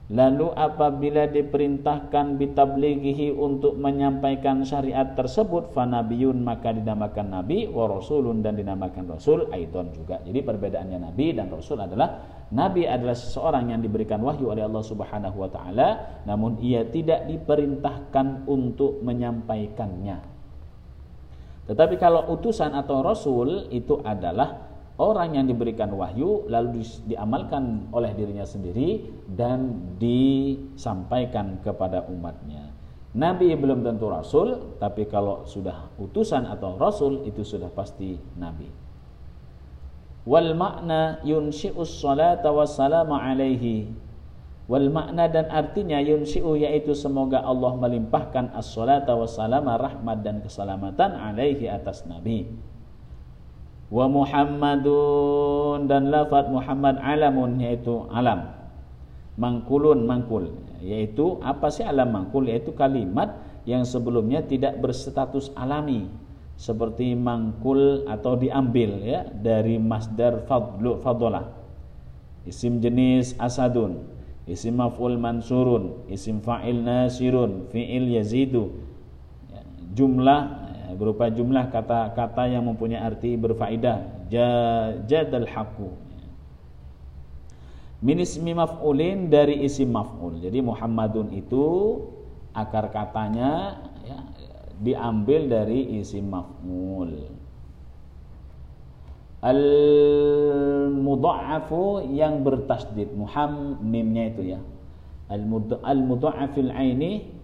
Lalu 0.08 0.56
apabila 0.56 1.28
diperintahkan 1.28 2.39
bitablighihi 2.39 3.36
untuk 3.36 3.76
menyampaikan 3.76 4.63
syariat 4.63 5.12
tersebut 5.20 5.76
fanabiyun 5.76 6.48
maka 6.48 6.72
dinamakan 6.72 7.28
nabi 7.28 7.67
wa 7.67 7.91
rasulun 7.91 8.39
dan 8.39 8.56
dinamakan 8.56 9.04
rasul 9.04 9.52
aidon 9.52 9.91
juga. 9.91 10.24
Jadi 10.24 10.39
perbedaannya 10.48 11.12
nabi 11.12 11.36
dan 11.36 11.52
rasul 11.52 11.84
adalah 11.84 12.24
nabi 12.56 12.88
adalah 12.88 13.20
seseorang 13.20 13.76
yang 13.76 13.84
diberikan 13.84 14.24
wahyu 14.24 14.48
oleh 14.48 14.63
Allah 14.63 14.80
Subhanahu 14.80 15.43
wa 15.43 15.52
taala 15.52 16.24
namun 16.24 16.56
ia 16.63 16.88
tidak 16.88 17.28
diperintahkan 17.28 18.48
untuk 18.48 19.04
menyampaikannya. 19.04 20.24
Tetapi 21.67 22.00
kalau 22.00 22.32
utusan 22.32 22.72
atau 22.72 23.04
rasul 23.04 23.67
itu 23.76 24.00
adalah 24.00 24.67
orang 24.98 25.38
yang 25.38 25.46
diberikan 25.46 25.94
wahyu 25.94 26.50
lalu 26.50 26.82
diamalkan 27.06 27.90
oleh 27.94 28.12
dirinya 28.18 28.46
sendiri 28.46 29.06
dan 29.30 29.94
disampaikan 30.02 31.62
kepada 31.62 32.06
umatnya. 32.10 32.74
Nabi 33.18 33.54
belum 33.58 33.82
tentu 33.82 34.10
rasul, 34.14 34.78
tapi 34.78 35.10
kalau 35.10 35.46
sudah 35.50 35.90
utusan 35.98 36.46
atau 36.46 36.78
rasul 36.78 37.26
itu 37.26 37.42
sudah 37.42 37.70
pasti 37.74 38.18
nabi. 38.38 38.70
Wal 40.28 40.54
makna 40.54 41.24
yunshi'us 41.24 42.04
salata 42.04 42.52
wassalamu 42.52 43.16
alaihi. 43.16 43.90
Wal 44.68 44.92
makna 44.92 45.32
dan 45.32 45.48
artinya 45.48 46.04
yunshi'u 46.04 46.60
yaitu 46.60 46.92
semoga 46.92 47.40
Allah 47.40 47.80
melimpahkan 47.80 48.52
as-salata 48.52 49.16
wassalama 49.16 49.80
rahmat 49.80 50.28
dan 50.28 50.44
keselamatan 50.44 51.16
alaihi 51.16 51.72
atas 51.72 52.04
nabi 52.04 52.52
wa 53.88 54.06
Muhammadun 54.12 55.88
dan 55.88 56.12
lafaz 56.12 56.47
Muhammad 56.52 57.00
alamun 57.00 57.60
yaitu 57.62 58.08
alam. 58.12 58.54
Mangkulun 59.38 60.04
mangkul. 60.10 60.50
Yaitu 60.82 61.38
apa 61.45 61.69
sih 61.69 61.86
alam 61.86 62.10
mangkul? 62.10 62.50
Yaitu 62.50 62.73
kalimat 62.73 63.38
yang 63.69 63.86
sebelumnya 63.86 64.41
tidak 64.43 64.82
berstatus 64.82 65.54
alami. 65.54 66.10
Seperti 66.58 67.13
mangkul 67.13 68.10
atau 68.10 68.34
diambil 68.34 68.97
ya 69.06 69.30
dari 69.30 69.78
masdar 69.78 70.41
fadlu 70.50 70.97
fadolah 71.06 71.58
isim 72.47 72.80
jenis 72.80 73.36
asadun 73.36 74.08
isim 74.47 74.80
maf'ul 74.80 75.19
mansurun 75.19 76.08
isim 76.08 76.39
fa'il 76.39 76.80
nasirun 76.80 77.67
fi'il 77.67 78.15
yazidu. 78.15 78.71
Ya, 79.52 79.62
jumlah 79.91 80.67
berupa 80.95 81.28
jumlah 81.28 81.67
kata-kata 81.73 82.47
yang 82.47 82.63
mempunyai 82.63 83.04
arti 83.04 83.36
berfaedah. 83.36 84.30
Jadal 85.04 85.50
haqqu. 85.50 85.89
Min 87.97 88.21
ismi 88.21 88.54
maf'ulin 88.54 89.28
dari 89.28 89.65
isim 89.65 89.89
maf'ul. 89.89 90.38
Jadi 90.38 90.62
Muhammadun 90.62 91.34
itu 91.34 91.65
akar 92.54 92.93
katanya 92.93 93.82
ya, 94.06 94.21
diambil 94.78 95.50
dari 95.50 95.97
isim 95.97 96.30
maf'ul. 96.30 97.26
Al 99.41 99.62
mudha'afu 100.93 102.06
yang 102.13 102.45
bertasdid. 102.45 103.17
Muham 103.17 103.82
mimnya 103.82 104.30
itu 104.30 104.56
ya. 104.56 104.62
Al 105.30 106.02
mudha'afil 106.02 106.69
aini 106.69 107.37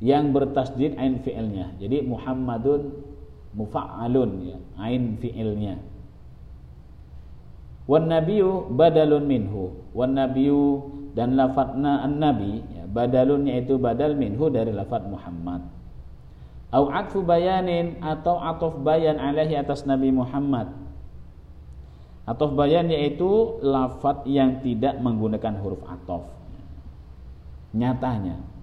yang 0.00 0.36
bertasdid 0.36 0.96
ain 1.00 1.24
fi'ilnya. 1.24 1.72
Jadi 1.80 2.04
Muhammadun 2.04 2.92
mufa'alun 3.56 4.30
ya, 4.44 4.58
ain 4.76 5.16
fi'ilnya. 5.16 5.80
Wan 7.86 8.10
nabiyyu 8.10 8.68
badalun 8.74 9.24
minhu. 9.24 9.72
Wan 9.96 10.18
nabiyyu 10.18 10.84
dan 11.16 11.38
lafadzna 11.38 12.04
an-nabi 12.04 12.60
ya, 12.76 12.84
badalun 12.90 13.48
yaitu 13.48 13.80
badal 13.80 14.12
minhu 14.18 14.52
dari 14.52 14.74
lafadz 14.74 15.08
Muhammad. 15.08 15.64
Au 16.74 16.90
atfu 16.92 17.22
bayanin 17.22 18.02
atau 18.02 18.42
atof 18.42 18.82
bayan 18.82 19.16
alaihi 19.16 19.56
atas 19.56 19.86
Nabi 19.86 20.10
Muhammad. 20.12 20.68
Atof 22.26 22.52
bayan 22.58 22.90
yaitu 22.90 23.62
lafadz 23.62 24.26
yang 24.26 24.60
tidak 24.60 24.98
menggunakan 24.98 25.56
huruf 25.62 25.80
atof. 25.86 26.26
Nyatanya 27.70 28.55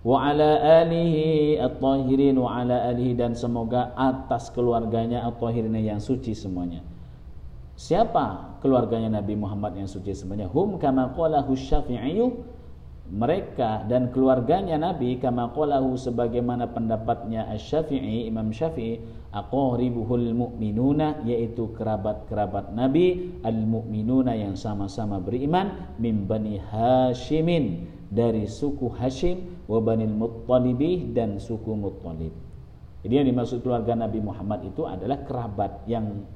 wa 0.00 0.32
ala 0.32 0.80
alihi 0.84 1.60
at-tahirin 1.60 2.40
wa 2.40 2.64
ala 2.64 2.88
alihi 2.88 3.12
dan 3.12 3.36
semoga 3.36 3.92
atas 3.96 4.48
keluarganya 4.48 5.28
at-tahirin 5.28 5.76
yang 5.76 6.00
suci 6.00 6.32
semuanya. 6.32 6.80
Siapa 7.80 8.60
keluarganya 8.60 9.20
Nabi 9.20 9.36
Muhammad 9.36 9.76
yang 9.76 9.88
suci 9.88 10.12
semuanya? 10.12 10.48
Hum 10.52 10.76
kama 10.76 11.16
qalahu 11.16 11.56
Syafi'i 11.56 12.20
mereka 13.10 13.82
dan 13.90 14.14
keluarganya 14.14 14.78
Nabi 14.78 15.18
kama 15.18 15.50
qalahu 15.50 15.98
sebagaimana 15.98 16.70
pendapatnya 16.70 17.48
Asy-Syafi'i 17.50 18.30
Imam 18.30 18.54
Syafi'i 18.54 19.02
aqribuhul 19.30 20.34
mu'minuna 20.34 21.22
yaitu 21.22 21.70
kerabat-kerabat 21.78 22.74
Nabi 22.74 23.38
al-mu'minuna 23.46 24.34
yang 24.34 24.58
sama-sama 24.58 25.22
beriman 25.22 25.94
min 26.02 26.26
bani 26.26 26.58
Hashimin 26.58 27.86
dari 28.10 28.50
suku 28.50 28.90
Hashim 28.98 29.62
wa 29.70 29.78
Banil 29.78 30.10
Muttalibih 30.10 31.14
dan 31.14 31.38
suku 31.38 31.78
Muttalib. 31.78 32.34
Jadi 33.06 33.12
yang 33.16 33.26
dimaksud 33.30 33.62
keluarga 33.62 33.94
Nabi 33.94 34.18
Muhammad 34.18 34.66
itu 34.66 34.84
adalah 34.84 35.22
kerabat 35.24 35.86
yang 35.86 36.26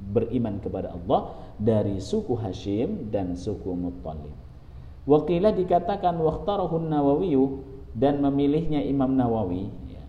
beriman 0.00 0.56
kepada 0.58 0.96
Allah 0.96 1.36
dari 1.60 2.00
suku 2.00 2.32
Hashim 2.32 3.12
dan 3.12 3.36
suku 3.36 3.76
Muttalib. 3.76 4.32
Wakilah 5.04 5.52
dikatakan 5.52 6.16
waqtarahun 6.16 6.88
Nawawi 6.88 7.36
dan 7.92 8.24
memilihnya 8.24 8.80
Imam 8.84 9.12
Nawawi. 9.16 9.68
Ya. 9.88 10.04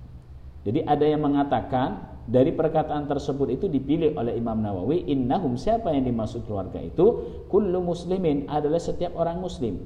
Jadi 0.68 0.80
ada 0.88 1.06
yang 1.08 1.24
mengatakan 1.24 2.09
dari 2.30 2.54
perkataan 2.54 3.10
tersebut 3.10 3.50
itu 3.50 3.66
dipilih 3.66 4.14
oleh 4.14 4.38
Imam 4.38 4.62
Nawawi 4.62 5.10
innahum 5.10 5.58
siapa 5.58 5.90
yang 5.90 6.06
dimaksud 6.06 6.46
keluarga 6.46 6.78
itu? 6.78 7.26
Kullu 7.50 7.82
muslimin 7.82 8.46
adalah 8.46 8.78
setiap 8.78 9.18
orang 9.18 9.42
muslim. 9.42 9.82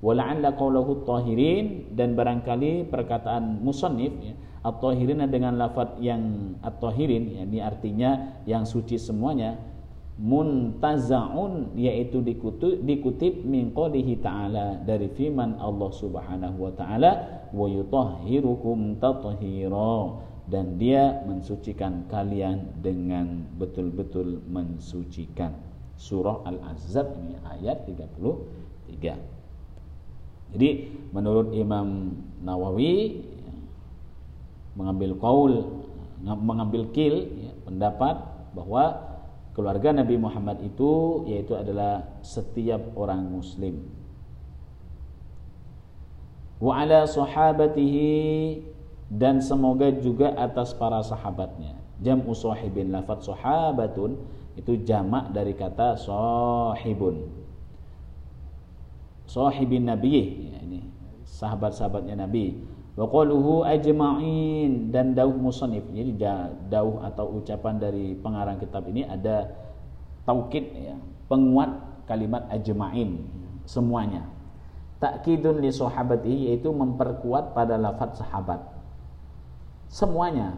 Wala'alla 0.00 0.56
qawluhu 0.56 1.04
tahirin 1.04 1.92
dan 1.92 2.16
barangkali 2.16 2.88
perkataan 2.88 3.60
musannif 3.60 4.12
ya, 4.24 4.32
at-tahirin 4.64 5.20
dengan 5.28 5.60
lafaz 5.60 6.00
yang 6.00 6.56
at-tahirin 6.64 7.36
ya, 7.36 7.42
ini 7.44 7.60
artinya 7.60 8.40
yang 8.48 8.64
suci 8.64 8.96
semuanya 8.96 9.60
muntazaun 10.16 11.76
yaitu 11.76 12.24
dikutip, 12.24 12.80
dikutip 12.88 13.44
min 13.44 13.76
ta'ala 13.76 14.80
dari 14.80 15.12
firman 15.12 15.60
Allah 15.60 15.90
Subhanahu 15.92 16.56
wa 16.56 16.72
taala 16.72 17.12
wa 17.52 17.68
yutahhirukum 17.68 18.96
tathira 18.96 20.24
dan 20.46 20.78
dia 20.78 21.22
mensucikan 21.26 22.06
kalian 22.06 22.80
dengan 22.82 23.42
betul-betul 23.58 24.42
mensucikan. 24.46 25.54
Surah 25.96 26.44
Al-Ahzab 26.44 27.16
ini 27.18 27.40
ayat 27.40 27.88
33 27.88 29.36
jadi 30.54 30.88
menurut 31.10 31.50
Imam 31.56 32.14
Nawawi 32.44 33.24
mengambil 34.76 35.16
kaul 35.18 35.84
mengambil 36.22 36.88
kil 36.96 37.28
ya, 37.28 37.52
pendapat 37.66 38.16
bahwa 38.56 39.04
keluarga 39.52 39.92
Nabi 39.92 40.16
Muhammad 40.16 40.60
itu 40.64 41.24
yaitu 41.28 41.56
adalah 41.56 42.08
setiap 42.24 42.80
orang 42.96 43.24
muslim. 43.24 43.84
Wa 46.56 46.84
ala 46.84 47.04
sahabatihi 47.04 48.64
dan 49.06 49.38
semoga 49.38 49.90
juga 49.94 50.34
atas 50.34 50.74
para 50.74 51.02
sahabatnya. 51.02 51.78
Jam'u 52.02 52.36
sahibin 52.36 52.92
lafaz 52.92 53.24
sahabatun 53.24 54.20
itu 54.58 54.84
jamak 54.84 55.32
dari 55.32 55.56
kata 55.56 55.96
sahibun 55.96 57.46
sahibin 59.26 59.84
nabi 59.90 60.48
ya, 60.48 60.58
ini 60.62 60.80
sahabat-sahabatnya 61.26 62.16
nabi. 62.16 62.62
Wa 62.96 63.04
qaluhu 63.04 63.66
ajma'in 63.68 64.88
dan 64.88 65.12
dauh 65.12 65.36
musannif. 65.36 65.84
Jadi 65.92 66.16
dauh 66.72 67.04
atau 67.04 67.36
ucapan 67.36 67.76
dari 67.76 68.16
pengarang 68.16 68.56
kitab 68.56 68.88
ini 68.88 69.04
ada 69.04 69.52
taukid 70.24 70.72
ya 70.72 70.96
penguat 71.28 71.76
kalimat 72.08 72.48
ajma'in 72.48 73.20
semuanya. 73.68 74.24
Takkidun 74.96 75.60
li 75.60 75.68
sahabati 75.68 76.48
yaitu 76.48 76.72
memperkuat 76.72 77.52
pada 77.52 77.76
lafaz 77.76 78.16
sahabat 78.16 78.64
semuanya 79.91 80.55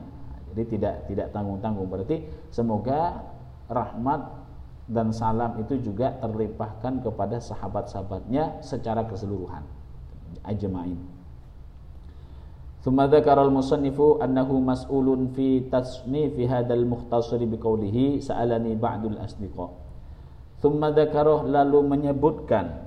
jadi 0.53 0.63
tidak 0.69 0.95
tidak 1.09 1.27
tanggung-tanggung 1.33 1.89
berarti 1.89 2.21
semoga 2.53 3.25
rahmat 3.65 4.21
dan 4.85 5.15
salam 5.15 5.57
itu 5.63 5.79
juga 5.79 6.13
terlimpahkan 6.19 7.01
kepada 7.01 7.39
sahabat-sahabatnya 7.39 8.61
secara 8.61 9.07
keseluruhan 9.07 9.65
ajma'in 10.45 10.99
ثم 12.83 12.99
ذكر 12.99 13.37
المصنف 13.39 13.95
أنه 14.19 14.49
مسؤول 14.51 15.07
في 15.31 15.71
تصنيف 15.71 16.35
هذا 16.35 16.73
المختصر 16.75 17.39
بقوله 17.39 18.19
سألني 18.19 18.75
بعض 18.75 19.07
الأصدقاء 19.07 19.71
ثم 20.59 20.81
ذكره 20.83 21.47
lalu 21.47 21.79
menyebutkan 21.79 22.83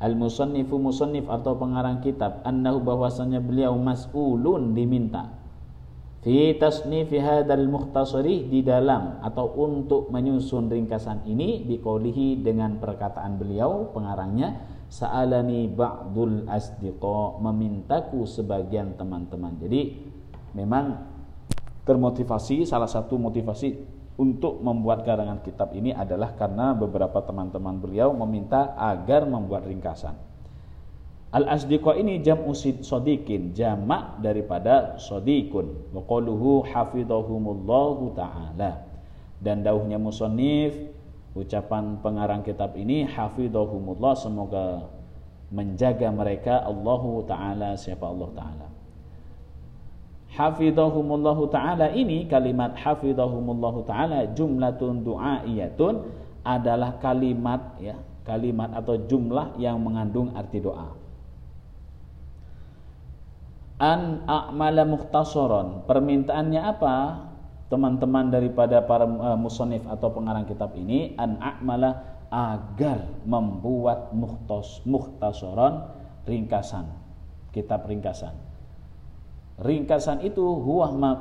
Al-Musannifu 0.00 0.76
Musannif 0.80 1.28
atau 1.32 1.56
pengarang 1.56 2.04
kitab 2.04 2.44
Annahu 2.44 2.84
bahwasanya 2.84 3.40
beliau 3.40 3.76
mas'ulun 3.80 4.76
diminta 4.76 5.33
Fi 6.25 6.57
tasnifi 6.57 7.21
hadal 7.21 7.69
mukhtasari 7.69 8.49
di 8.49 8.65
dalam 8.65 9.21
Atau 9.21 9.53
untuk 9.61 10.09
menyusun 10.09 10.73
ringkasan 10.73 11.21
ini 11.29 11.61
Biqaulihi 11.61 12.41
dengan 12.41 12.81
perkataan 12.81 13.37
beliau 13.37 13.93
pengarangnya 13.93 14.73
sa'alani 14.89 15.69
ba'dul 15.69 16.49
asdiqa 16.49 17.37
memintaku 17.45 18.25
sebagian 18.25 18.97
teman-teman. 18.97 19.53
Jadi 19.61 20.01
memang 20.57 20.97
termotivasi 21.85 22.65
salah 22.65 22.89
satu 22.89 23.21
motivasi 23.21 23.69
untuk 24.17 24.65
membuat 24.65 25.05
karangan 25.05 25.45
kitab 25.45 25.77
ini 25.77 25.93
adalah 25.93 26.33
karena 26.33 26.73
beberapa 26.73 27.21
teman-teman 27.21 27.77
beliau 27.77 28.17
meminta 28.17 28.73
agar 28.79 29.29
membuat 29.29 29.69
ringkasan. 29.69 30.15
Al-asdiqa 31.35 31.99
ini 31.99 32.23
jam'u 32.23 32.55
sodikin, 32.55 33.51
jamak 33.51 34.23
daripada 34.23 34.95
sodikun. 34.95 35.91
Wa 35.91 35.99
qaluhu 36.07 36.63
hafidhahumullahu 36.63 38.15
ta'ala. 38.15 38.87
Dan 39.43 39.67
dauhnya 39.67 39.99
musonif 39.99 40.95
ucapan 41.35 41.99
pengarang 41.99 42.41
kitab 42.47 42.79
ini 42.79 43.03
hafidhahumullah 43.03 44.15
semoga 44.15 44.87
menjaga 45.51 46.07
mereka 46.09 46.63
Allahu 46.63 47.27
taala 47.27 47.75
siapa 47.75 48.07
Allah 48.07 48.29
taala 48.31 48.67
hafidhahumullah 50.31 51.37
taala 51.51 51.91
ini 51.91 52.23
kalimat 52.31 52.79
hafidhahumullah 52.79 53.75
taala 53.83 54.19
jumlatun 54.31 55.03
du'aiyatun 55.03 56.07
adalah 56.47 56.95
kalimat 57.03 57.61
ya 57.83 57.99
kalimat 58.23 58.71
atau 58.71 58.95
jumlah 58.95 59.59
yang 59.59 59.77
mengandung 59.83 60.31
arti 60.39 60.63
doa 60.63 60.95
an 63.79 64.23
a'mala 64.27 64.83
mukhtasaran. 64.87 65.83
Permintaannya 65.87 66.61
apa? 66.61 66.95
Teman-teman 67.65 68.29
daripada 68.29 68.85
para 68.85 69.09
uh, 69.09 69.37
musonif 69.39 69.83
atau 69.89 70.13
pengarang 70.13 70.45
kitab 70.45 70.77
ini 70.77 71.17
an 71.17 71.41
a'mala 71.41 72.15
agar 72.29 73.05
membuat 73.25 74.13
muhtas 74.13 74.83
muhtasaran 74.85 75.87
ringkasan 76.25 77.05
kitab 77.55 77.87
ringkasan. 77.87 78.35
Ringkasan 79.55 80.19
itu 80.27 80.43
huwa 80.43 80.91
ma 80.91 81.11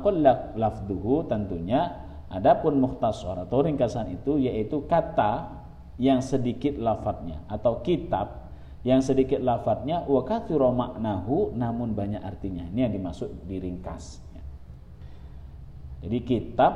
lafduhu 0.58 1.30
tentunya 1.30 2.02
adapun 2.26 2.82
muhtasar 2.82 3.46
atau 3.46 3.62
ringkasan 3.62 4.10
itu 4.10 4.42
yaitu 4.42 4.82
kata 4.90 5.62
yang 6.02 6.18
sedikit 6.18 6.74
lafadznya 6.74 7.46
atau 7.46 7.78
kitab 7.86 8.43
yang 8.84 9.00
sedikit 9.00 9.40
lafadznya 9.40 10.04
wa 10.04 10.22
katsura 10.22 10.68
maknahu 10.70 11.56
namun 11.56 11.96
banyak 11.96 12.20
artinya 12.20 12.68
ini 12.68 12.84
yang 12.84 12.92
dimaksud 12.92 13.48
diringkas 13.48 14.24
jadi 16.04 16.20
kitab 16.20 16.72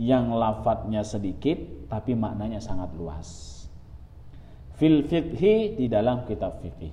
yang 0.00 0.32
lafadznya 0.32 1.04
sedikit 1.04 1.60
tapi 1.92 2.16
maknanya 2.16 2.56
sangat 2.56 2.88
luas. 2.96 3.60
Fil 4.80 5.04
fiqhi 5.04 5.76
di 5.76 5.92
dalam 5.92 6.24
kitab 6.24 6.64
fikih. 6.64 6.88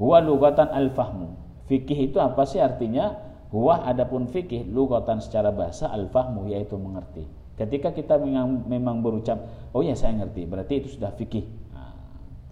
Huwa 0.00 0.24
lugatan 0.24 0.72
al-fahmu. 0.72 1.36
Fikih 1.68 2.08
itu 2.08 2.16
apa 2.16 2.48
sih 2.48 2.56
artinya? 2.56 3.12
Huwa 3.52 3.84
adapun 3.84 4.32
fikih 4.32 4.64
lugatan 4.72 5.20
secara 5.20 5.52
bahasa 5.52 5.92
al-fahmu 5.92 6.48
yaitu 6.48 6.80
mengerti. 6.80 7.28
Ketika 7.60 7.92
kita 7.92 8.16
memang 8.16 9.04
berucap, 9.04 9.44
oh 9.76 9.84
ya 9.84 9.92
saya 9.92 10.16
ngerti, 10.16 10.48
berarti 10.48 10.80
itu 10.80 10.96
sudah 10.96 11.12
fikih. 11.12 11.44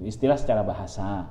Istilah 0.02 0.38
secara 0.38 0.62
bahasa. 0.62 1.26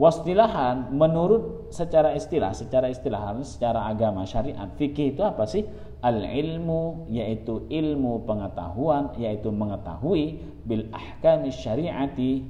Wastilahan 0.00 0.90
menurut 0.90 1.68
secara 1.70 2.16
istilah, 2.16 2.56
secara 2.56 2.88
istilahan, 2.88 3.44
secara 3.44 3.86
agama 3.86 4.26
syariat, 4.26 4.66
fikih 4.74 5.14
itu 5.14 5.22
apa 5.22 5.44
sih? 5.46 5.62
Al 6.02 6.26
ilmu 6.26 7.06
yaitu 7.12 7.68
ilmu 7.70 8.26
pengetahuan, 8.26 9.14
yaitu 9.20 9.52
mengetahui 9.54 10.42
bil 10.66 10.90
ahkami 10.90 11.54
syariati 11.54 12.42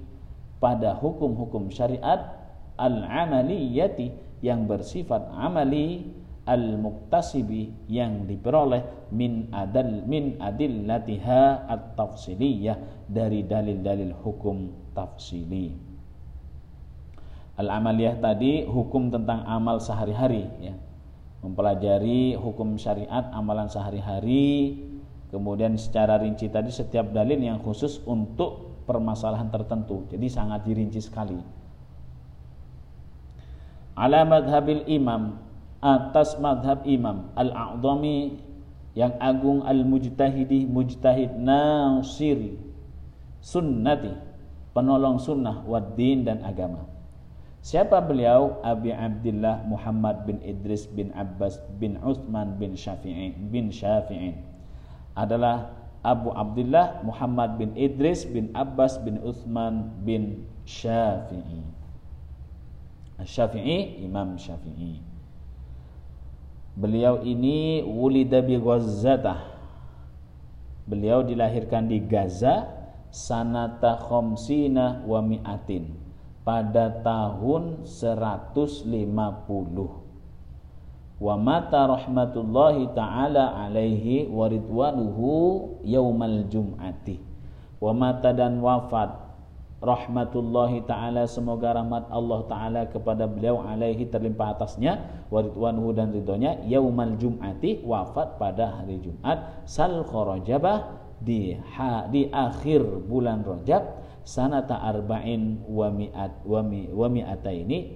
pada 0.62 0.96
hukum-hukum 0.96 1.68
syariat 1.68 2.42
al 2.78 3.04
amaliyati 3.04 4.14
yang 4.40 4.64
bersifat 4.70 5.26
amali 5.34 6.08
al 6.46 6.78
muktasibi 6.78 7.86
yang 7.86 8.26
diperoleh 8.26 9.10
min 9.14 9.50
adal 9.54 10.06
min 10.06 10.38
adillatiha 10.38 11.70
at 11.70 11.94
tafsiliyah 11.94 13.06
dari 13.06 13.46
dalil-dalil 13.46 14.14
hukum 14.22 14.82
tafsili 14.93 15.93
Al-amaliyah 17.53 18.16
tadi 18.16 18.64
hukum 18.64 19.12
tentang 19.12 19.45
amal 19.45 19.76
sehari-hari 19.76 20.49
ya. 20.59 20.74
Mempelajari 21.45 22.38
hukum 22.38 22.78
syariat 22.78 23.28
amalan 23.34 23.66
sehari-hari, 23.66 24.78
kemudian 25.28 25.74
secara 25.74 26.16
rinci 26.22 26.47
tadi 26.47 26.70
setiap 26.70 27.11
dalil 27.11 27.36
yang 27.36 27.59
khusus 27.61 27.99
untuk 28.07 28.82
permasalahan 28.86 29.51
tertentu. 29.51 30.07
Jadi 30.09 30.26
sangat 30.30 30.62
dirinci 30.64 31.03
sekali. 31.03 31.36
Ala 33.99 34.24
madhabil 34.24 34.86
imam 34.88 35.36
atas 35.82 36.38
madhab 36.38 36.86
imam 36.88 37.34
al-a'dhami 37.36 38.38
yang 38.97 39.12
agung 39.20 39.66
al-mujtahidi 39.66 40.64
mujtahid 40.64 41.36
nasiri 41.36 42.57
sunnati 43.43 44.32
penolong 44.73 45.20
sunnah 45.20 45.64
waddin 45.64 46.25
dan 46.25 46.41
agama. 46.45 46.89
Siapa 47.62 48.03
beliau? 48.03 48.59
Abi 48.66 48.91
Abdullah 48.91 49.62
Muhammad 49.70 50.27
bin 50.27 50.43
Idris 50.43 50.91
bin 50.91 51.14
Abbas 51.14 51.62
bin 51.79 51.95
Uthman 52.03 52.59
bin 52.59 52.75
Syafi'i 52.75 53.39
bin 53.39 53.70
Syafi'i. 53.70 54.35
Adalah 55.14 55.70
Abu 56.03 56.35
Abdullah 56.35 57.07
Muhammad 57.07 57.62
bin 57.62 57.70
Idris 57.79 58.27
bin 58.27 58.51
Abbas 58.51 58.99
bin 58.99 59.23
Uthman 59.23 59.95
bin 60.03 60.43
Syafi'i. 60.66 61.62
Syafi'i 63.23 64.03
Imam 64.03 64.35
Syafi'i. 64.35 64.99
Beliau 66.75 67.23
ini 67.23 67.87
wulida 67.87 68.43
bi 68.43 68.59
Ghazzatah. 68.59 69.39
Beliau 70.83 71.23
dilahirkan 71.23 71.87
di 71.87 72.03
Gaza 72.03 72.82
sanata 73.12 74.00
khamsina 74.00 75.04
wa 75.04 75.20
mi'atin. 75.20 76.00
Pada 76.42 76.90
tahun 77.06 77.86
150 77.86 78.90
wa 81.22 81.38
mata 81.38 81.86
rahmatullahi 81.86 82.90
taala 82.98 83.54
alaihi 83.62 84.26
wa 84.26 84.50
ridwanuhu 84.50 85.30
yaumal 85.86 86.42
jum'ati. 86.50 87.22
Wa 87.78 87.94
mata 87.94 88.34
dan 88.34 88.58
wafat 88.58 89.22
rahmatullahi 89.82 90.86
taala 90.86 91.26
semoga 91.26 91.74
rahmat 91.74 92.06
Allah 92.10 92.40
taala 92.46 92.80
kepada 92.86 93.26
beliau 93.26 93.66
alaihi 93.66 94.06
terlimpah 94.06 94.54
atasnya 94.54 95.26
waridwanhu 95.30 95.90
dan 95.90 96.14
ridhonya 96.14 96.62
yaumal 96.70 97.18
jum'ati 97.18 97.82
wafat 97.82 98.38
pada 98.38 98.78
hari 98.78 99.02
Jumat. 99.02 99.62
Sal 99.66 100.06
kharajabah 100.06 101.01
di 101.23 101.55
ha, 101.55 102.11
di 102.11 102.27
akhir 102.27 102.83
bulan 103.07 103.47
Rajab 103.47 104.03
sanata 104.23 104.83
arba'in 104.83 105.66
wa 105.66 105.91
mi'at 105.91 106.47
wa, 106.47 106.62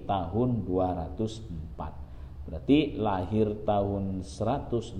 tahun 0.07 0.49
204 0.63 2.47
berarti 2.47 2.95
lahir 2.95 3.47
tahun 3.67 4.23
150 4.23 4.95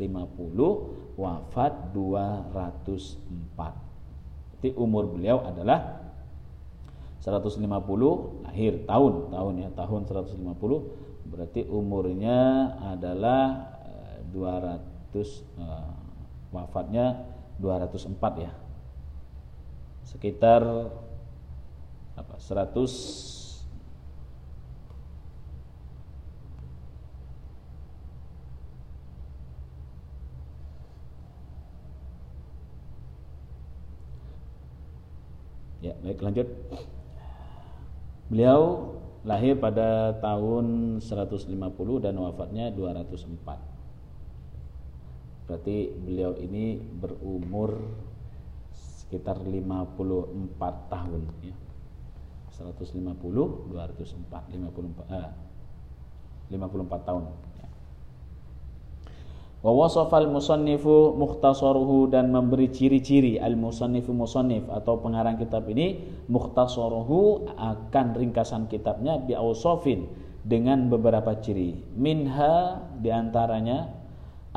wafat 1.15 1.73
204 1.95 3.55
berarti 3.55 4.69
umur 4.75 5.07
beliau 5.07 5.43
adalah 5.47 6.11
150 7.23 7.63
lahir 8.47 8.83
tahun 8.87 9.13
tahun 9.31 9.53
ya 9.63 9.69
tahun 9.75 10.01
150 10.07 11.27
berarti 11.27 11.61
umurnya 11.67 12.39
adalah 12.95 13.75
200 14.31 14.39
uh, 14.39 14.79
eh, 15.15 15.91
wafatnya 16.51 17.36
204 17.59 18.45
ya 18.45 18.53
sekitar 20.07 20.63
apa 22.17 22.35
100 22.39 23.37
Ya, 35.77 35.93
baik 36.01 36.19
lanjut. 36.25 36.49
Beliau 38.33 38.91
lahir 39.23 39.55
pada 39.61 40.17
tahun 40.19 40.97
150 40.99 41.53
dan 42.01 42.17
wafatnya 42.17 42.73
204. 42.73 43.76
Berarti 45.47 45.95
beliau 45.95 46.35
ini 46.35 46.75
berumur 46.75 47.79
sekitar 48.75 49.39
54 49.39 50.91
tahun 50.91 51.23
ya. 51.39 51.55
150 52.51 52.99
204 53.71 53.71
54 53.71 55.13
eh, 55.13 55.31
54 56.51 57.07
tahun 57.07 57.23
Wa 59.57 59.73
wasafal 59.73 60.29
musannifu 60.29 61.17
mukhtasaruhu 61.17 62.13
dan 62.13 62.29
memberi 62.29 62.69
ciri-ciri 62.69 63.41
al 63.41 63.57
musannifu 63.57 64.13
musannif 64.13 64.69
atau 64.69 65.01
pengarang 65.01 65.33
kitab 65.41 65.65
ini 65.65 65.97
mukhtasaruhu 66.29 67.51
akan 67.57 68.05
ringkasan 68.13 68.69
kitabnya 68.69 69.17
bi 69.17 69.33
dengan 70.45 70.87
beberapa 70.93 71.33
ciri. 71.41 71.73
Minha 71.97 72.85
di 73.01 73.09
antaranya 73.09 73.89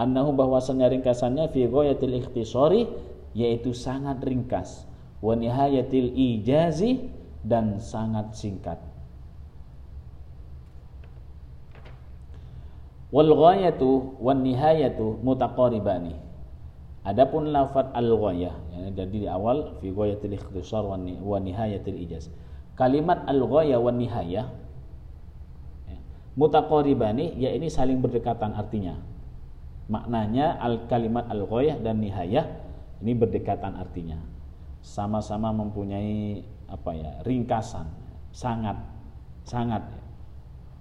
annahu 0.01 0.33
bahwasanya 0.33 0.89
ringkasannya 0.89 1.53
fi 1.53 1.69
ghayatil 1.69 2.17
ikhtisari 2.25 2.89
yaitu 3.37 3.77
sangat 3.77 4.25
ringkas 4.25 4.89
wa 5.21 5.37
nihayatil 5.37 6.17
ijazi 6.17 7.13
dan 7.45 7.77
sangat 7.77 8.33
singkat. 8.33 8.81
Wal 13.11 13.29
ghayatu 13.35 14.17
wan 14.23 14.41
nihayatu 14.41 15.21
mutaqaribani. 15.21 16.15
Adapun 17.03 17.51
lafaz 17.51 17.91
al 17.97 18.13
ghayah 18.13 18.55
ya, 18.71 18.93
jadi 19.03 19.19
di 19.25 19.29
awal 19.29 19.77
fi 19.83 19.91
ghayatil 19.91 20.37
ikhtisar 20.37 20.87
wa 20.87 20.97
nihayatil 21.41 21.99
ijaz. 22.07 22.31
Kalimat 22.79 23.27
al 23.27 23.43
ghayah 23.45 23.83
wan 23.83 23.99
nihayah 23.99 24.47
ya, 25.91 25.99
mutaqaribani 26.39 27.35
ya 27.37 27.51
ini 27.51 27.67
saling 27.67 27.99
berdekatan 27.99 28.55
artinya. 28.55 29.10
Maknanya 29.91 30.63
al 30.63 30.87
kalimat 30.87 31.27
al 31.27 31.51
ghayah 31.51 31.83
dan 31.83 31.99
nihayah 31.99 32.47
ini 33.03 33.13
berdekatan 33.19 33.75
artinya. 33.75 34.23
Sama-sama 34.81 35.51
mempunyai 35.51 36.47
apa 36.71 36.95
ya? 36.95 37.11
ringkasan, 37.27 37.91
sangat 38.31 38.79
sangat. 39.43 39.83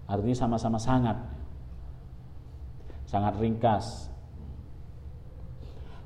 Artinya 0.06 0.38
sama-sama 0.38 0.78
sangat 0.78 1.18
sangat 3.10 3.34
ringkas. 3.42 4.06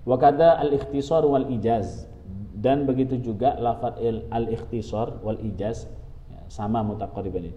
Wakada 0.08 0.60
al-ikhtisar 0.64 1.28
wal 1.28 1.52
ijaz 1.52 2.08
dan 2.56 2.88
begitu 2.88 3.20
juga 3.20 3.60
lafaz 3.60 4.00
al-ikhtisar 4.32 5.20
wal 5.20 5.40
ijaz 5.44 5.88
ya, 6.32 6.44
sama 6.48 6.80
mutaqariban 6.84 7.52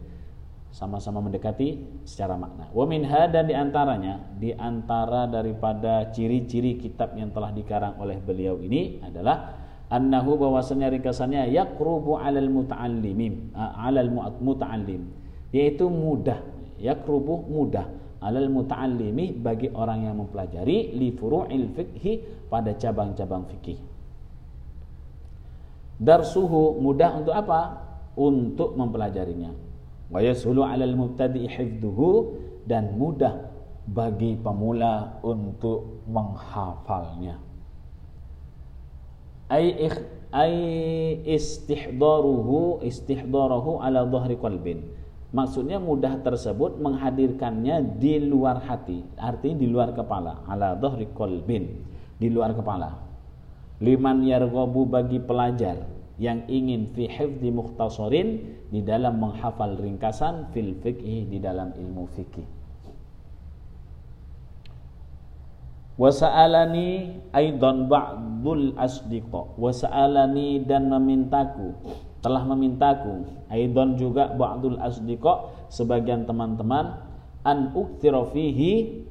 sama-sama 0.77 1.25
mendekati 1.25 2.05
secara 2.05 2.37
makna. 2.37 2.69
Wa 2.69 2.85
minha 2.85 3.25
dan 3.33 3.49
di 3.49 3.57
antaranya 3.57 4.21
di 4.37 4.53
antara 4.53 5.25
daripada 5.25 6.13
ciri-ciri 6.13 6.77
kitab 6.77 7.17
yang 7.17 7.33
telah 7.33 7.49
dikarang 7.49 7.97
oleh 7.97 8.21
beliau 8.21 8.61
ini 8.61 9.01
adalah 9.01 9.57
annahu 9.89 10.37
bahwasanya 10.37 10.93
ringkasannya 10.93 11.49
yaqrubu 11.49 12.21
alal 12.21 12.53
muta'allimin 12.53 13.57
alal 13.57 14.13
muta'allim 14.37 15.09
yaitu 15.49 15.89
mudah 15.89 16.45
yaqrubu 16.77 17.49
mudah 17.49 17.89
alal 18.21 18.53
muta'allimi 18.53 19.33
bagi 19.33 19.73
orang 19.73 20.13
yang 20.13 20.21
mempelajari 20.21 20.93
li 20.93 21.09
furu'il 21.17 21.73
fikhi 21.73 22.13
pada 22.53 22.77
cabang-cabang 22.77 23.49
fikih. 23.49 23.81
Darsuhu 25.97 26.77
mudah 26.85 27.17
untuk 27.17 27.33
apa? 27.33 27.89
Untuk 28.21 28.77
mempelajarinya. 28.77 29.66
Wa 30.11 30.23
yasulu 30.23 30.63
'alal 30.63 30.95
mubtadi' 30.95 31.51
hifdhuhu 31.51 32.11
dan 32.67 32.95
mudah 32.95 33.51
bagi 33.87 34.35
pemula 34.39 35.23
untuk 35.23 36.07
menghafalnya. 36.11 37.39
Ai 39.47 39.79
ai 40.35 40.55
istihdaruhu 41.23 42.83
istihdaruhu 42.83 43.79
ala 43.79 44.03
dhahri 44.03 44.35
qalbin 44.35 44.83
Maksudnya 45.35 45.83
mudah 45.83 46.23
tersebut 46.23 46.79
menghadirkannya 46.79 47.99
di 47.99 48.23
luar 48.23 48.63
hati, 48.63 49.03
artinya 49.19 49.59
di 49.59 49.69
luar 49.69 49.91
kepala, 49.93 50.47
ala 50.47 50.79
dhahri 50.79 51.11
qalbin, 51.13 51.83
di 52.17 52.31
luar 52.31 52.55
kepala. 52.55 52.95
Liman 53.83 54.25
yarghabu 54.25 54.87
bagi 54.89 55.21
pelajar 55.21 55.83
yang 56.17 56.49
ingin 56.49 56.89
fi 56.97 57.09
hifdzi 57.09 57.53
mukhtasarin 57.53 58.57
di 58.73 58.81
dalam 58.81 59.21
menghafal 59.21 59.77
ringkasan 59.77 60.49
fil 60.53 60.73
fiqh 60.81 61.29
di 61.29 61.39
dalam 61.41 61.77
ilmu 61.77 62.09
fikih. 62.17 62.49
Wasa'alani 65.97 67.21
aidan 67.33 67.89
ba'dul 67.89 68.77
asdiqa. 68.77 69.57
Wasa'alani 69.57 70.65
dan 70.69 70.93
memintaku 70.93 71.73
telah 72.27 72.43
memintaku 72.43 73.23
aidon 73.55 73.95
juga 73.95 74.35
ba'dul 74.35 74.83
asdiqa 74.83 75.47
sebagian 75.71 76.27
teman-teman 76.27 76.99
an 77.47 77.71
uktsira 77.71 78.27
fihi 78.35 79.07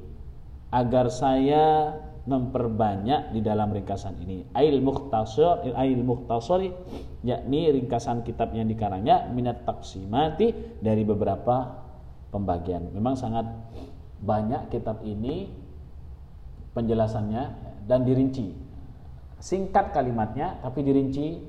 agar 0.68 1.08
saya 1.08 1.96
memperbanyak 2.26 3.30
di 3.30 3.40
dalam 3.40 3.70
ringkasan 3.70 4.18
ini 4.18 4.50
ail 4.54 4.82
mukhtasar 4.82 5.62
ail 5.62 6.00
mukhtasar 6.02 6.60
yakni 7.22 7.70
ringkasan 7.70 8.26
kitab 8.26 8.50
yang 8.50 8.66
dikarangnya 8.66 9.30
minat 9.30 9.62
taksimati 9.62 10.78
dari 10.82 11.06
beberapa 11.06 11.86
pembagian 12.34 12.90
memang 12.90 13.14
sangat 13.14 13.46
banyak 14.20 14.72
kitab 14.74 15.04
ini 15.06 15.48
penjelasannya 16.76 17.44
dan 17.88 18.04
dirinci. 18.04 18.52
Singkat 19.40 19.96
kalimatnya 19.96 20.60
tapi 20.60 20.84
dirinci 20.84 21.40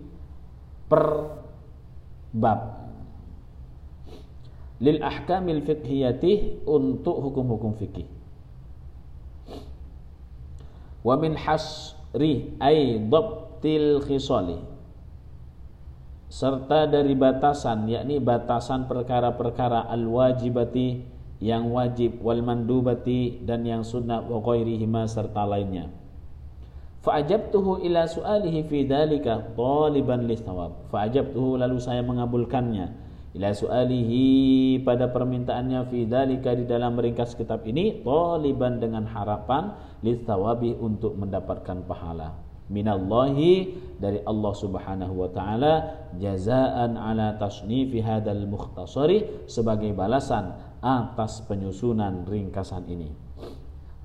per 0.88 1.04
bab. 2.32 2.88
Lil 4.78 5.02
ahkamil 5.02 5.66
fiqhiyati 5.66 6.64
untuk 6.70 7.18
hukum-hukum 7.20 7.76
fikih. 7.76 8.08
Wa 11.06 11.18
min 11.18 11.38
hasri 11.38 12.58
ay 12.62 13.02
dhabtil 13.10 14.02
khisali 14.06 14.60
serta 16.28 16.92
dari 16.92 17.16
batasan 17.16 17.88
yakni 17.88 18.20
batasan 18.20 18.84
perkara-perkara 18.92 19.88
al-wajibati 19.88 21.08
yang 21.40 21.72
wajib 21.72 22.20
wal 22.20 22.44
mandubati 22.44 23.40
dan 23.48 23.64
yang 23.64 23.86
sunnah 23.88 24.26
wa 24.26 24.44
ghairihima 24.44 25.08
serta 25.08 25.48
lainnya. 25.48 25.88
Fa'ajabtuhu 27.08 27.88
ila 27.88 28.04
su'alihi 28.04 28.68
fi 28.68 28.84
dalika 28.84 29.40
taliban 29.56 30.28
lisawab. 30.28 30.92
Fa'ajabtuhu 30.92 31.56
lalu 31.56 31.80
saya 31.80 32.04
mengabulkannya 32.04 33.07
ila 33.36 33.52
su'alihi 33.52 34.80
pada 34.88 35.12
permintaannya 35.12 35.84
fi 35.92 36.08
dalika 36.08 36.56
di 36.56 36.64
dalam 36.64 36.96
meringkas 36.96 37.36
kitab 37.36 37.68
ini 37.68 38.00
taliban 38.06 38.80
dengan 38.80 39.04
harapan 39.10 39.76
lisawabi 40.06 40.78
untuk 40.80 41.20
mendapatkan 41.20 41.84
pahala 41.84 42.48
minallahi 42.68 43.80
dari 43.98 44.20
Allah 44.28 44.54
Subhanahu 44.54 45.14
wa 45.16 45.30
taala 45.32 45.74
jazaan 46.20 47.00
ala 47.00 47.40
tasnifi 47.40 48.04
hadzal 48.04 48.44
mukhtasari 48.48 49.48
sebagai 49.48 49.92
balasan 49.96 50.54
atas 50.84 51.42
penyusunan 51.48 52.28
ringkasan 52.28 52.86
ini. 52.86 53.10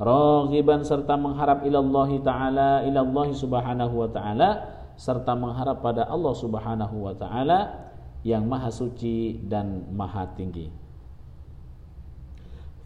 Raghiban 0.02 0.82
serta 0.82 1.14
mengharap 1.14 1.62
ilallahi 1.62 2.24
ta'ala 2.24 2.82
ilallahi 2.88 3.36
subhanahu 3.36 3.94
wa 4.02 4.08
ta'ala 4.10 4.50
serta 4.98 5.36
mengharap 5.38 5.78
pada 5.78 6.08
Allah 6.10 6.34
subhanahu 6.34 7.06
wa 7.06 7.14
ta'ala 7.14 7.58
yang 8.22 8.46
maha 8.46 8.70
suci 8.70 9.38
dan 9.42 9.90
maha 9.94 10.30
tinggi. 10.34 10.70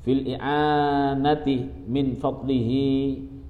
Fil 0.06 0.22
i'anati 0.32 1.66
min 1.90 2.14
fadlihi 2.14 2.86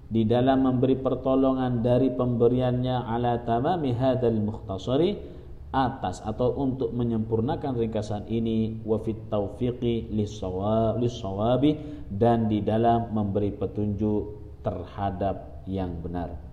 di 0.06 0.22
dalam 0.24 0.64
memberi 0.64 0.96
pertolongan 0.96 1.82
dari 1.82 2.14
pemberiannya 2.14 3.10
ala 3.10 3.42
tamami 3.42 3.92
hadzal 3.92 4.38
mukhtasari 4.38 5.36
atas 5.74 6.24
atau 6.24 6.56
untuk 6.56 6.94
menyempurnakan 6.96 7.76
ringkasan 7.76 8.24
ini 8.32 8.80
wa 8.86 8.96
fit 9.02 9.18
taufiqi 9.28 10.08
lissawabi 10.08 11.76
dan 12.08 12.48
di 12.48 12.64
dalam 12.64 13.12
memberi 13.12 13.52
petunjuk 13.52 14.22
terhadap 14.64 15.66
yang 15.68 15.92
benar. 16.00 16.45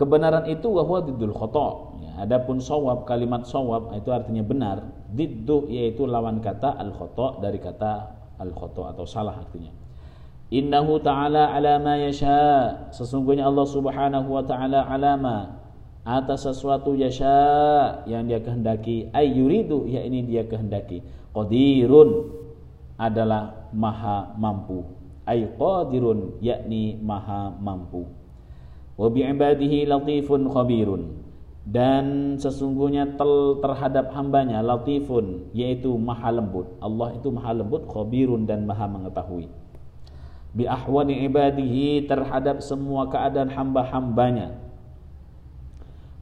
Kebenaran 0.00 0.48
itu 0.48 0.72
wahwa 0.72 1.04
didul 1.04 1.36
khoto. 1.36 2.00
Ya, 2.00 2.24
adapun 2.24 2.56
sawab, 2.56 3.04
kalimat 3.04 3.44
sawab 3.44 3.92
itu 3.92 4.08
artinya 4.08 4.40
benar. 4.40 4.80
Diddu 5.12 5.68
yaitu 5.68 6.08
lawan 6.08 6.40
kata 6.40 6.72
al 6.80 6.96
khoto 6.96 7.36
dari 7.44 7.60
kata 7.60 8.08
al 8.40 8.56
khoto 8.56 8.88
atau 8.88 9.04
salah 9.04 9.36
artinya. 9.36 9.68
Innahu 10.48 11.04
ta'ala 11.04 11.52
ala 11.52 11.76
ma 11.76 12.00
yasha. 12.00 12.88
Sesungguhnya 12.96 13.44
Allah 13.44 13.68
Subhanahu 13.68 14.40
wa 14.40 14.40
ta'ala 14.40 14.88
alama 14.88 15.60
atas 16.00 16.48
sesuatu 16.48 16.96
yasha 16.96 18.00
yang 18.08 18.24
dia 18.24 18.40
kehendaki 18.40 19.12
ay 19.12 19.36
yuridu 19.36 19.84
ya 19.84 20.00
ini 20.00 20.24
dia 20.24 20.48
kehendaki 20.48 21.04
qadirun 21.36 22.40
adalah 22.96 23.68
maha 23.76 24.32
mampu 24.40 24.88
ay 25.28 25.44
qadirun 25.60 26.40
yakni 26.40 26.96
maha 27.04 27.52
mampu 27.60 28.08
wa 29.00 29.08
bi 29.08 29.24
ibadihi 29.24 29.88
latifun 29.88 30.52
khabirun. 30.52 31.16
Dan 31.64 32.36
sesungguhnya 32.40 33.16
tel 33.16 33.60
terhadap 33.64 34.12
hambanya 34.12 34.60
latifun 34.60 35.48
yaitu 35.56 35.96
maha 35.96 36.28
lembut. 36.28 36.76
Allah 36.84 37.16
itu 37.16 37.32
maha 37.32 37.56
lembut 37.56 37.88
khabirun 37.88 38.44
dan 38.44 38.68
maha 38.68 38.84
mengetahui. 38.84 39.48
Bi 40.50 40.66
ahwani 40.66 41.24
ibadihi 41.30 42.10
terhadap 42.10 42.60
semua 42.60 43.06
keadaan 43.08 43.48
hamba-hambanya. 43.54 44.58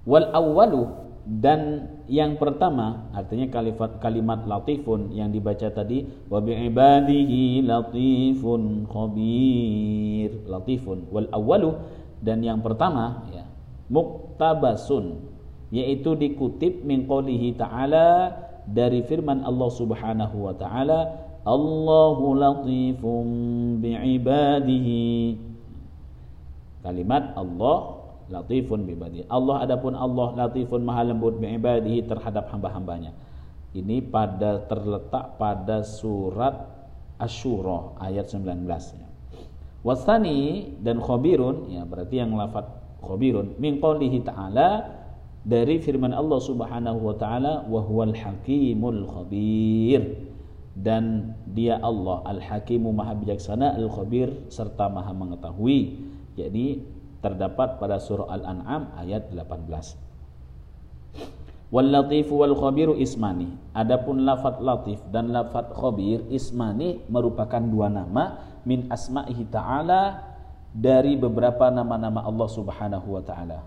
Wal 0.04 0.28
awwalu 0.36 1.08
dan 1.28 1.92
yang 2.08 2.40
pertama 2.40 3.08
artinya 3.12 3.48
kalimat 3.52 4.00
kalimat 4.00 4.48
latifun 4.48 5.12
yang 5.12 5.28
dibaca 5.28 5.68
tadi 5.68 6.08
wa 6.28 6.40
bi 6.44 6.52
ibadihi 6.56 7.64
latifun 7.64 8.84
khabir. 8.84 10.44
Latifun. 10.44 11.08
Wal 11.08 11.28
awwalu 11.32 11.72
dan 12.22 12.42
yang 12.42 12.60
pertama 12.60 13.28
ya 13.32 13.46
muktabasun 13.88 15.22
yaitu 15.68 16.16
dikutip 16.16 16.84
min 16.84 17.04
qoulihi 17.04 17.56
ta'ala 17.56 18.32
dari 18.68 19.04
firman 19.04 19.44
Allah 19.44 19.70
Subhanahu 19.72 20.36
wa 20.48 20.54
taala 20.56 21.28
Allahu 21.48 22.36
latifun 22.36 23.26
bi 23.80 23.96
ibadihi 23.96 25.36
kalimat 26.84 27.32
Allah 27.36 27.98
latifun 28.28 28.84
bibadi. 28.84 29.24
Allah 29.28 29.64
adapun 29.64 29.96
Allah 29.96 30.36
latifun 30.36 30.84
maha 30.84 31.08
lembut 31.08 31.40
biibadihi 31.40 32.04
terhadap 32.04 32.52
hamba-hambanya. 32.52 33.16
Ini 33.72 34.04
pada 34.08 34.64
terletak 34.68 35.36
pada 35.36 35.84
surat 35.84 36.56
Asyura 37.18 37.98
ayat 38.00 38.30
19 38.30 38.64
ya. 38.96 39.07
Wasani 39.86 40.74
dan 40.82 40.98
khabirun 40.98 41.70
ya 41.70 41.86
berarti 41.86 42.18
yang 42.18 42.34
lafaz 42.34 42.66
khabirun 42.98 43.54
min 43.62 43.78
qoulihi 43.78 44.26
ta'ala 44.26 44.98
dari 45.46 45.78
firman 45.78 46.10
Allah 46.10 46.40
Subhanahu 46.42 46.98
wa 46.98 47.14
taala 47.14 47.62
wa 47.70 47.78
huwal 47.80 48.12
hakimul 48.12 49.06
khabir 49.06 50.28
dan 50.78 51.34
dia 51.50 51.78
Allah 51.82 52.22
al-hakimu 52.22 52.94
maha 52.94 53.18
bijaksana 53.18 53.74
al-khabir 53.74 54.30
serta 54.46 54.86
maha 54.86 55.10
mengetahui. 55.10 56.06
Jadi 56.38 56.86
terdapat 57.18 57.82
pada 57.82 57.98
surah 57.98 58.30
Al-An'am 58.30 58.94
ayat 58.94 59.26
18. 59.34 59.98
Wal 61.68 61.90
latifu 61.90 62.40
wal 62.40 62.54
khabiru 62.54 62.94
ismani. 62.94 63.58
Adapun 63.74 64.22
lafat 64.22 64.62
latif 64.62 65.02
dan 65.10 65.34
lafat 65.34 65.74
khabir 65.74 66.22
ismani 66.30 67.02
merupakan 67.10 67.60
dua 67.60 67.90
nama 67.90 68.47
min 68.66 68.86
asma'ihi 68.90 69.48
ta'ala 69.48 70.22
dari 70.74 71.16
beberapa 71.16 71.72
nama-nama 71.72 72.22
Allah 72.22 72.48
Subhanahu 72.48 73.18
wa 73.18 73.22
taala. 73.24 73.60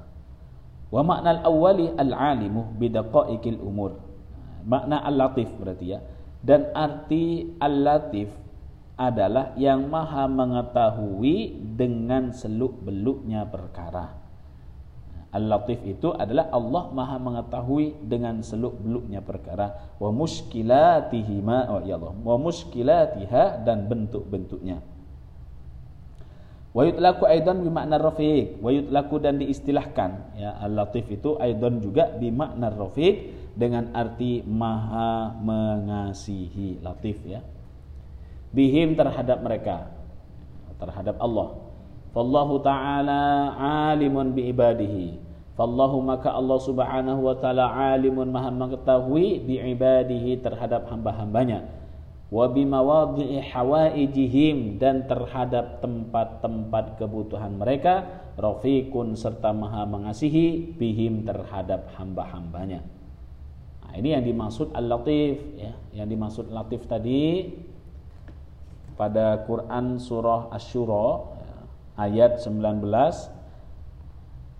Wa 0.92 1.02
makna 1.02 1.42
al-awwali 1.42 1.92
al-alimu 1.98 2.78
bidaqaiqil 2.78 3.60
umur. 3.64 3.98
Makna 4.68 5.02
al-latif 5.02 5.50
berarti 5.58 5.98
ya. 5.98 6.00
Dan 6.42 6.70
arti 6.76 7.58
al-latif 7.58 8.30
adalah 9.02 9.58
yang 9.58 9.90
maha 9.90 10.30
mengetahui 10.30 11.58
dengan 11.74 12.30
seluk-beluknya 12.30 13.50
perkara. 13.50 14.21
Al-Latif 15.32 15.80
itu 15.88 16.12
adalah 16.12 16.52
Allah 16.52 16.92
maha 16.92 17.16
mengetahui 17.16 18.04
dengan 18.04 18.44
seluk-beluknya 18.44 19.24
perkara. 19.24 19.96
Wa 19.96 20.12
muskilatihima 20.12 21.72
oh 21.72 21.80
ya 21.88 21.96
Allah. 21.96 22.12
Wa 22.20 22.36
muskilatiha 22.36 23.64
dan 23.64 23.88
bentuk-bentuknya. 23.88 24.84
Wa 26.76 26.84
yutlaku 26.84 27.24
aidan 27.32 27.64
makna 27.72 27.96
rafiq. 27.96 28.60
Wa 28.60 28.76
yutlaku 28.76 29.24
dan 29.24 29.40
diistilahkan. 29.40 30.36
Ya 30.36 30.52
Al-Latif 30.68 31.08
itu 31.08 31.40
aidan 31.40 31.80
juga 31.80 32.12
makna 32.20 32.68
rafiq 32.68 33.32
dengan 33.56 33.88
arti 33.96 34.44
maha 34.44 35.32
mengasihi. 35.40 36.84
Latif 36.84 37.24
ya. 37.24 37.40
Bihim 38.52 39.00
terhadap 39.00 39.40
mereka. 39.40 39.96
Terhadap 40.76 41.16
Allah. 41.24 41.56
Fallahu 42.12 42.60
taala 42.60 43.56
alimun 43.96 44.36
bi 44.36 44.52
ibadihi 44.52 45.21
fallahu 45.62 46.02
maka 46.02 46.34
Allah 46.34 46.58
subhanahu 46.58 47.22
wa 47.22 47.38
taala 47.38 47.70
alimun 47.94 48.34
maha 48.34 48.50
mengetahui 48.50 49.46
bi 49.46 49.62
ibadihi 49.62 50.42
terhadap 50.42 50.90
hamba-hambanya. 50.90 51.70
Wa 52.34 52.50
bi 52.50 52.66
mawadhi'i 52.66 53.46
hawaijihim 53.46 54.82
dan 54.82 55.06
terhadap 55.06 55.86
tempat-tempat 55.86 56.98
kebutuhan 56.98 57.62
mereka 57.62 58.10
rafiqun 58.42 59.14
serta 59.14 59.54
maha 59.54 59.86
mengasihi 59.86 60.74
bihim 60.82 61.30
terhadap 61.30 61.94
hamba-hambanya. 61.94 62.82
Nah, 63.86 63.94
ini 63.94 64.18
yang 64.18 64.26
dimaksud 64.26 64.74
al-latif 64.74 65.38
ya. 65.62 65.78
Yang 65.94 66.08
dimaksud 66.18 66.46
latif 66.50 66.90
tadi 66.90 67.54
pada 68.98 69.46
Quran 69.46 70.02
surah 70.02 70.50
Asy-Syura 70.50 71.38
ayat 72.02 72.42
19 72.42 72.82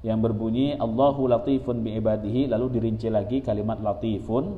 yang 0.02 0.18
berbunyi 0.18 0.78
Allahu 0.82 1.30
latifun 1.30 1.86
bi 1.86 1.98
ibadihi 2.02 2.50
lalu 2.50 2.74
dirinci 2.74 3.08
lagi 3.14 3.46
kalimat 3.46 3.78
latifun 3.78 4.58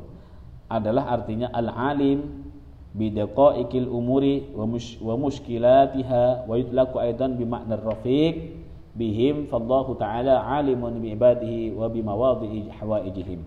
adalah 0.72 1.12
artinya 1.12 1.52
al-alim 1.52 2.48
bi 2.96 3.12
daqaiqil 3.12 3.92
umuri 3.92 4.56
wa, 4.56 4.64
mush, 4.64 4.96
wa 5.04 5.20
mushkilatiha 5.20 6.48
wa 6.48 6.54
yutlaqu 6.56 6.96
aidan 7.04 7.36
bi 7.36 7.44
makna 7.44 7.76
rafiq 7.76 8.56
bihim 8.96 9.52
fallahu 9.52 10.00
ta'ala 10.00 10.48
alimun 10.48 11.04
bi 11.04 11.12
ibadihi 11.12 11.76
wa 11.76 11.92
bi 11.92 12.00
mawadhi'i 12.00 12.72
hawaijihim. 12.80 13.42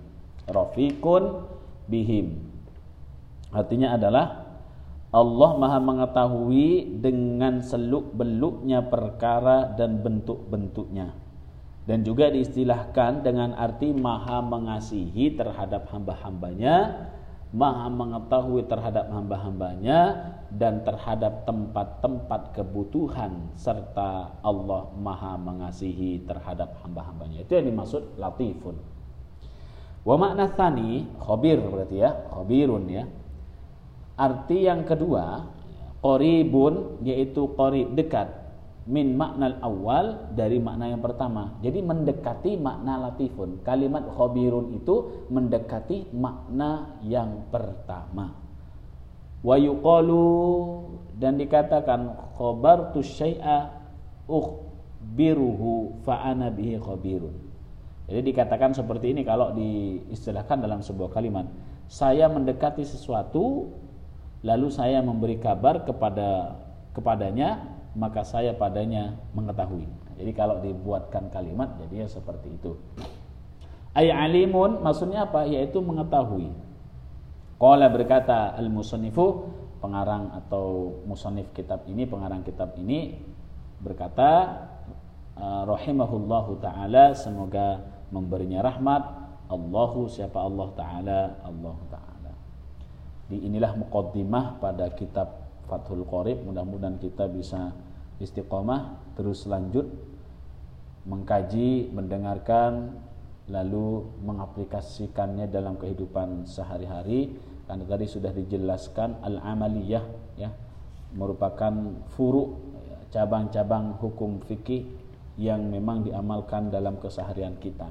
Rafiqun 0.51 1.47
bihim. 1.89 2.45
Artinya 3.55 3.95
adalah 3.97 4.47
Allah 5.15 5.51
Maha 5.57 5.79
mengetahui 5.81 6.99
dengan 7.01 7.63
seluk-beluknya 7.63 8.85
perkara 8.91 9.71
dan 9.79 10.03
bentuk-bentuknya 10.03 11.26
dan 11.87 12.03
juga 12.03 12.29
diistilahkan 12.35 13.23
dengan 13.23 13.55
arti 13.55 13.95
Maha 13.95 14.43
mengasihi 14.43 15.39
terhadap 15.39 15.87
hamba-hambanya 15.95 17.07
maha 17.55 17.89
mengetahui 17.89 18.67
terhadap 18.67 19.09
hamba-hambanya 19.09 19.99
dan 20.51 20.85
terhadap 20.85 21.49
tempat-tempat 21.49 22.53
kebutuhan 22.53 23.55
serta 23.55 24.35
Allah 24.45 24.93
maha 24.99 25.41
mengasihi 25.41 26.27
terhadap 26.29 26.77
hamba-hambanya. 26.83 27.47
Itu 27.47 27.57
yang 27.57 27.73
dimaksud 27.73 28.21
latifun. 28.21 28.77
Wa 30.07 30.15
makna 30.15 30.53
khabir 31.19 31.59
berarti 31.65 31.97
ya 31.99 32.11
khabirun 32.31 32.85
ya. 32.93 33.05
Arti 34.17 34.65
yang 34.69 34.85
kedua 34.87 35.49
qaribun 36.01 37.03
yaitu 37.03 37.51
qarib 37.57 37.97
dekat 37.97 38.46
min 38.87 39.19
makna 39.19 39.59
awal 39.67 40.31
dari 40.31 40.63
makna 40.63 40.95
yang 40.95 41.03
pertama. 41.03 41.59
Jadi 41.59 41.83
mendekati 41.83 42.55
makna 42.55 43.11
latifun. 43.11 43.67
Kalimat 43.67 44.07
khabirun 44.15 44.79
itu 44.79 45.27
mendekati 45.27 46.15
makna 46.15 46.95
yang 47.03 47.51
pertama. 47.51 48.31
Wa 49.43 49.59
yuqalu 49.59 50.27
dan 51.19 51.35
dikatakan 51.35 52.15
khabartu 52.39 53.03
syai'a 53.03 53.75
ukhbiruhu 54.31 56.03
fa 56.07 56.23
ana 56.23 56.55
bihi 56.55 56.79
khabirun. 56.79 57.35
Jadi 58.07 58.23
dikatakan 58.23 58.71
seperti 58.71 59.11
ini 59.11 59.27
kalau 59.27 59.51
diistilahkan 59.51 60.63
dalam 60.63 60.79
sebuah 60.79 61.11
kalimat. 61.11 61.51
Saya 61.91 62.31
mendekati 62.31 62.87
sesuatu 62.87 63.67
lalu 64.47 64.71
saya 64.71 65.03
memberi 65.03 65.43
kabar 65.43 65.83
kepada 65.83 66.55
kepadanya 66.95 67.76
maka 67.97 68.21
saya 68.23 68.53
padanya 68.53 69.17
mengetahui. 69.33 69.89
Jadi 70.21 70.33
kalau 70.37 70.61
dibuatkan 70.61 71.33
kalimat 71.33 71.81
jadinya 71.81 72.05
seperti 72.05 72.53
itu. 72.53 72.77
Ay 73.97 74.13
alimun 74.13 74.85
maksudnya 74.85 75.25
apa? 75.25 75.49
Yaitu 75.49 75.81
mengetahui. 75.81 76.53
Qala 77.57 77.89
berkata 77.89 78.53
al-musannifu 78.61 79.49
pengarang 79.81 80.29
atau 80.37 81.01
musannif 81.09 81.49
kitab 81.57 81.89
ini, 81.89 82.05
pengarang 82.05 82.45
kitab 82.45 82.77
ini 82.77 83.17
berkata 83.81 84.61
ah, 85.41 85.65
rahimahullahu 85.65 86.61
taala 86.61 87.17
semoga 87.17 87.81
memberinya 88.13 88.61
rahmat 88.61 89.03
Allahu 89.49 90.13
siapa 90.13 90.37
Allah 90.37 90.69
taala 90.77 91.21
Allah 91.41 91.77
taala. 91.89 92.33
Di 93.33 93.41
inilah 93.41 93.73
muqaddimah 93.81 94.61
pada 94.61 94.93
kitab 94.93 95.49
Fathul 95.65 96.05
Qorib 96.05 96.45
mudah-mudahan 96.45 97.01
kita 97.01 97.27
bisa 97.33 97.75
istiqomah 98.21 99.15
terus 99.17 99.45
lanjut 99.45 99.89
mengkaji, 101.07 101.95
mendengarkan 101.95 102.99
lalu 103.47 104.03
mengaplikasikannya 104.27 105.47
dalam 105.47 105.79
kehidupan 105.79 106.51
sehari-hari 106.51 107.31
karena 107.67 107.85
tadi 107.87 108.07
sudah 108.11 108.35
dijelaskan 108.35 109.23
al-amaliyah 109.23 110.05
ya 110.35 110.51
merupakan 111.15 111.71
furu 112.19 112.59
cabang-cabang 113.15 114.03
hukum 114.03 114.43
fikih 114.43 114.83
yang 115.39 115.63
memang 115.71 116.03
diamalkan 116.03 116.75
dalam 116.75 116.99
keseharian 116.99 117.55
kita. 117.63 117.87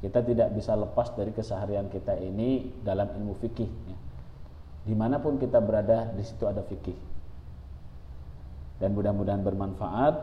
Kita 0.00 0.24
tidak 0.24 0.48
bisa 0.56 0.72
lepas 0.78 1.12
dari 1.12 1.34
keseharian 1.34 1.92
kita 1.92 2.16
ini 2.16 2.72
dalam 2.80 3.10
ilmu 3.20 3.36
fikih. 3.42 3.68
Ya. 3.68 3.96
Di 4.86 4.94
mana 4.94 5.18
pun 5.18 5.36
kita 5.36 5.58
berada, 5.60 6.14
di 6.14 6.22
situ 6.24 6.46
ada 6.46 6.62
fikih 6.62 7.05
dan 8.76 8.92
mudah-mudahan 8.92 9.40
bermanfaat 9.40 10.14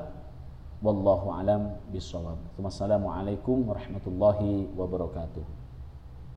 wallahu 0.83 1.31
alam 1.31 1.79
bisawab. 1.89 2.37
Wassalamualaikum 2.59 3.63
warahmatullahi 3.65 4.67
wabarakatuh. 4.75 5.62